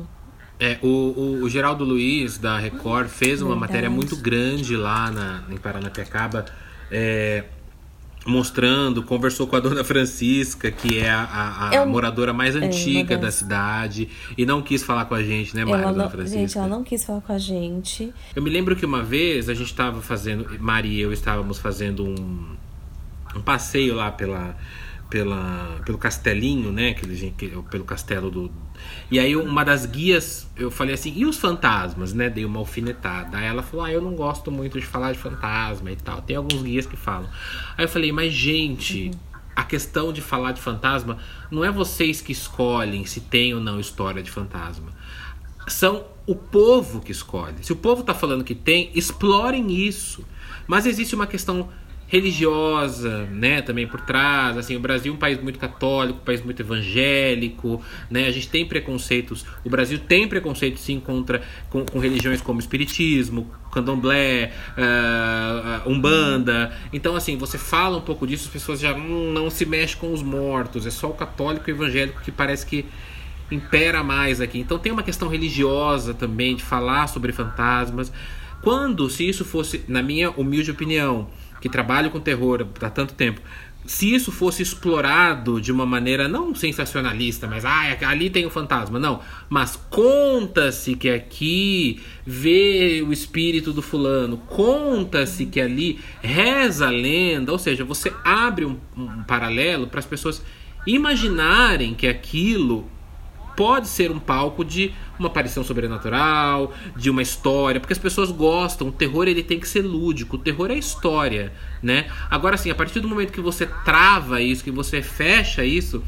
[0.60, 3.60] É, o, o, o, Geraldo Luiz, da Record, fez uma Verdade.
[3.60, 6.46] matéria muito grande lá na, em Paranapiacaba,
[6.90, 7.44] é,
[8.26, 13.14] mostrando, conversou com a dona Francisca, que é a, a, a moradora mais é, antiga
[13.14, 16.40] é, da cidade, e não quis falar com a gente, né, Mari, dona Francisca?
[16.40, 18.12] Gente, ela não quis falar com a gente.
[18.36, 22.04] Eu me lembro que uma vez a gente estava fazendo, Mari e eu estávamos fazendo
[22.04, 22.58] um,
[23.36, 24.56] um passeio lá pela
[25.10, 26.90] pela, pelo castelinho, né?
[26.90, 27.34] Aquele,
[27.70, 28.52] pelo castelo do.
[29.10, 32.30] E aí uma das guias, eu falei assim, e os fantasmas, né?
[32.30, 33.38] Dei uma alfinetada.
[33.38, 36.22] Aí ela falou, ah, eu não gosto muito de falar de fantasma e tal.
[36.22, 37.30] Tem alguns guias que falam.
[37.78, 39.20] Aí eu falei, mas gente, uhum.
[39.56, 41.18] a questão de falar de fantasma
[41.50, 44.92] não é vocês que escolhem se tem ou não história de fantasma.
[45.68, 47.56] São o povo que escolhe.
[47.62, 50.26] Se o povo tá falando que tem, explorem isso.
[50.68, 51.70] Mas existe uma questão
[52.08, 54.58] religiosa, né, também por trás.
[54.58, 58.26] Assim, o Brasil é um país muito católico, um país muito evangélico, né?
[58.28, 59.46] A gente tem preconceitos.
[59.64, 66.72] O Brasil tem preconceito sim contra com, com religiões como espiritismo, candomblé, uh, umbanda.
[66.94, 70.14] Então, assim, você fala um pouco disso, as pessoas já hum, não se mexem com
[70.14, 70.86] os mortos.
[70.86, 72.86] É só o católico e evangélico que parece que
[73.52, 74.60] impera mais aqui.
[74.60, 78.12] Então tem uma questão religiosa também de falar sobre fantasmas.
[78.62, 81.28] Quando, se isso fosse, na minha humilde opinião,
[81.60, 83.42] que trabalho com terror há tanto tempo,
[83.88, 88.52] se isso fosse explorado de uma maneira não sensacionalista, mas ah, ali tem o um
[88.52, 96.88] fantasma, não, mas conta-se que aqui vê o espírito do fulano, conta-se que ali reza
[96.88, 100.44] a lenda, ou seja, você abre um, um paralelo para as pessoas
[100.86, 102.90] imaginarem que aquilo
[103.56, 108.90] pode ser um palco de uma aparição sobrenatural, de uma história, porque as pessoas gostam.
[108.90, 112.08] O terror ele tem que ser lúdico, o terror é história, né?
[112.30, 116.04] Agora assim, a partir do momento que você trava isso, que você fecha isso,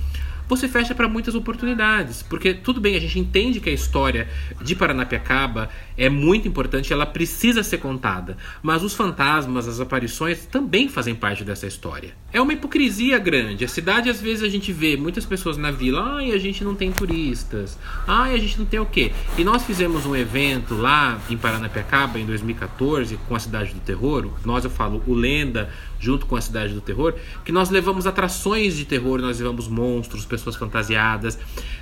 [0.49, 2.23] você fecha para muitas oportunidades.
[2.23, 4.27] Porque tudo bem, a gente entende que a história
[4.59, 5.69] de Paranapiacaba
[5.99, 8.37] é muito importante, ela precisa ser contada.
[8.63, 12.15] Mas os fantasmas, as aparições também fazem parte dessa história.
[12.31, 13.65] É uma hipocrisia grande.
[13.65, 16.73] A cidade, às vezes, a gente vê muitas pessoas na vila, ai, a gente não
[16.73, 17.77] tem turistas,
[18.07, 19.11] ai, a gente não tem o quê.
[19.37, 24.29] E nós fizemos um evento lá em Paranapiacaba em 2014 com a Cidade do Terror.
[24.45, 25.69] Nós, eu falo, o Lenda
[25.99, 30.25] junto com a Cidade do Terror, que nós levamos atrações de terror, nós levamos monstros,
[30.25, 31.37] pessoas fantasiadas,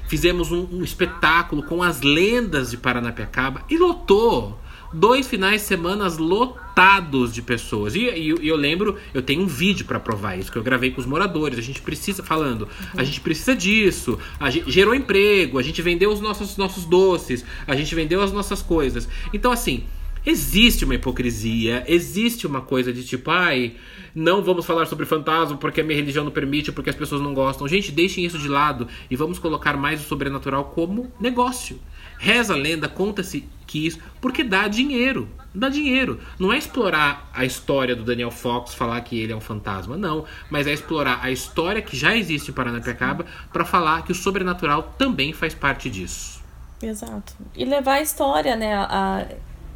[0.08, 4.60] fizemos um, um espetáculo com as lendas de Paranapiacaba e lotou.
[4.94, 7.94] Dois finais de semana lotados de pessoas.
[7.94, 10.92] E, e, e eu lembro, eu tenho um vídeo para provar isso, que eu gravei
[10.92, 11.60] com os moradores.
[11.60, 14.18] A gente precisa, falando, a gente precisa disso.
[14.40, 18.32] A gente gerou emprego, a gente vendeu os nossos, nossos doces, a gente vendeu as
[18.32, 19.10] nossas coisas.
[19.34, 19.84] Então, assim,
[20.30, 23.76] existe uma hipocrisia, existe uma coisa de tipo, ai,
[24.14, 27.34] não vamos falar sobre fantasma porque a minha religião não permite, porque as pessoas não
[27.34, 27.66] gostam.
[27.66, 31.80] Gente, deixem isso de lado e vamos colocar mais o sobrenatural como negócio.
[32.20, 34.00] Reza a lenda, conta-se que isso.
[34.20, 35.30] Porque dá dinheiro.
[35.56, 36.20] Dá dinheiro.
[36.38, 40.26] Não é explorar a história do Daniel Fox, falar que ele é um fantasma, não.
[40.50, 44.96] Mas é explorar a história que já existe em Paranapiacaba para falar que o sobrenatural
[44.98, 46.44] também faz parte disso.
[46.82, 47.34] Exato.
[47.56, 48.76] E levar a história, né?
[48.76, 49.26] A,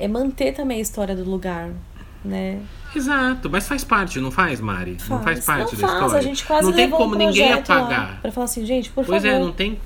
[0.02, 1.70] é manter também a história do lugar,
[2.26, 2.60] né?
[2.95, 4.95] Exato, mas faz parte, não faz, Mari?
[4.97, 5.10] Faz.
[5.10, 6.18] Não faz parte não da faz, história.
[6.18, 8.20] A gente quase não tem como um ninguém apagar.
[8.22, 9.22] Para falar assim, gente, por pois favor.
[9.22, 9.80] Pois é, não tem.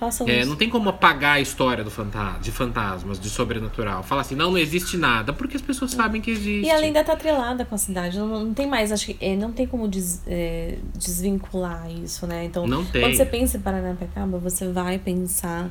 [0.00, 0.48] Façam é, isso.
[0.48, 4.02] não tem como apagar a história do fantasma, de fantasmas, de sobrenatural.
[4.02, 6.66] Falar assim, não, não existe nada, porque as pessoas sabem que existe.
[6.66, 8.18] E ela ainda tá atrelada com a cidade.
[8.18, 12.46] Não, não tem mais, acho que é, não tem como des, é, desvincular isso, né?
[12.46, 13.02] Então, não tem.
[13.02, 15.68] quando você pensa em Paranapiacaba, você vai pensar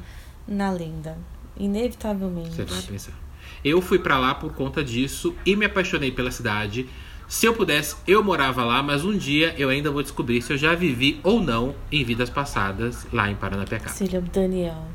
[0.47, 1.17] na lenda.
[1.57, 2.51] Inevitavelmente.
[2.51, 3.28] Você vai pensar.
[3.63, 6.87] Eu fui para lá por conta disso e me apaixonei pela cidade.
[7.27, 10.57] Se eu pudesse, eu morava lá, mas um dia eu ainda vou descobrir se eu
[10.57, 13.91] já vivi ou não em vidas passadas lá em Paranapiacaba.
[13.91, 14.87] Seria o Daniel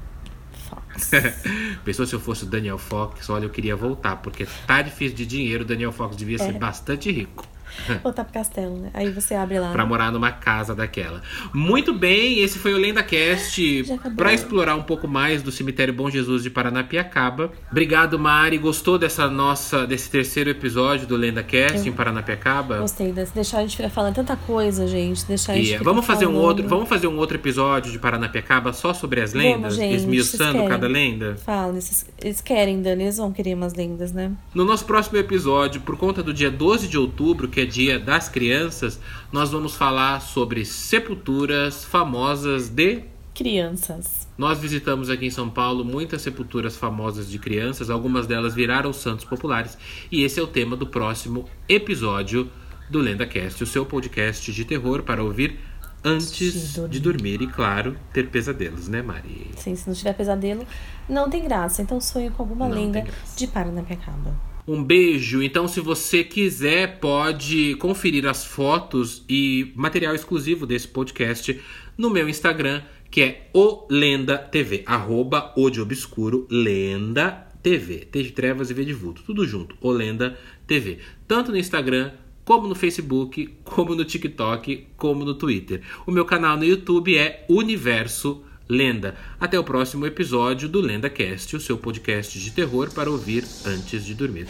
[0.68, 1.10] Fox.
[1.84, 3.30] Pensou se eu fosse o Daniel Fox?
[3.30, 5.62] Olha, eu queria voltar, porque tá difícil de dinheiro.
[5.62, 6.58] O Daniel Fox devia ser é.
[6.58, 7.46] bastante rico.
[8.02, 8.90] Voltar pro castelo, né?
[8.94, 9.72] Aí você abre lá.
[9.72, 11.22] Pra morar numa casa daquela.
[11.52, 13.84] Muito bem, esse foi o LendaCast
[14.16, 17.52] para explorar um pouco mais do cemitério Bom Jesus de Paranapiacaba.
[17.70, 18.58] Obrigado, Mari.
[18.58, 22.78] Gostou dessa nossa desse terceiro episódio do LendaCast Eu em Paranapiacaba?
[22.78, 23.34] Gostei desse.
[23.34, 25.24] Deixar a gente ficar falando tanta coisa, gente.
[25.26, 25.84] Deixar a gente yeah.
[25.84, 26.40] vamos fazer falando.
[26.40, 29.94] um outro, vamos fazer um outro episódio de Paranapiacaba só sobre as lendas, vamos, gente,
[29.96, 31.36] esmiuçando cada lenda.
[31.36, 34.32] Fala, eles, eles querem, Dani, eles vão querer umas lendas, né?
[34.54, 38.28] No nosso próximo episódio, por conta do dia 12 de outubro, que é Dia das
[38.28, 39.00] Crianças,
[39.32, 43.02] nós vamos falar sobre sepulturas famosas de
[43.34, 44.28] crianças.
[44.38, 49.24] Nós visitamos aqui em São Paulo muitas sepulturas famosas de crianças, algumas delas viraram santos
[49.24, 49.76] populares,
[50.10, 52.50] e esse é o tema do próximo episódio
[52.88, 55.58] do LendaCast, o seu podcast de terror para ouvir
[56.04, 56.90] antes de dormir.
[56.90, 57.42] de dormir.
[57.42, 59.50] e, claro, ter pesadelos, né, Mari?
[59.56, 60.66] Sim, se não tiver pesadelo,
[61.08, 61.80] não tem graça.
[61.80, 63.04] Então sonho com alguma não lenda
[63.36, 64.53] de Paranapiacaba.
[64.66, 65.42] Um beijo.
[65.42, 71.60] Então, se você quiser, pode conferir as fotos e material exclusivo desse podcast
[71.98, 78.22] no meu Instagram, que é o Lenda TV, arroba o de obscuro Lenda TV, T
[78.22, 80.98] de trevas e V de vulto, tudo junto, o Lenda TV,
[81.28, 82.12] tanto no Instagram
[82.44, 85.82] como no Facebook, como no TikTok, como no Twitter.
[86.06, 89.14] O meu canal no YouTube é Universo Lenda.
[89.38, 94.14] Até o próximo episódio do LendaCast, o seu podcast de terror para ouvir antes de
[94.14, 94.46] dormir.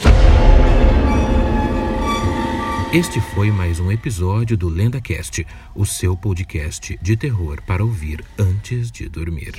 [2.93, 5.45] Este foi mais um episódio do LendaCast,
[5.75, 9.55] o seu podcast de terror para ouvir antes de dormir.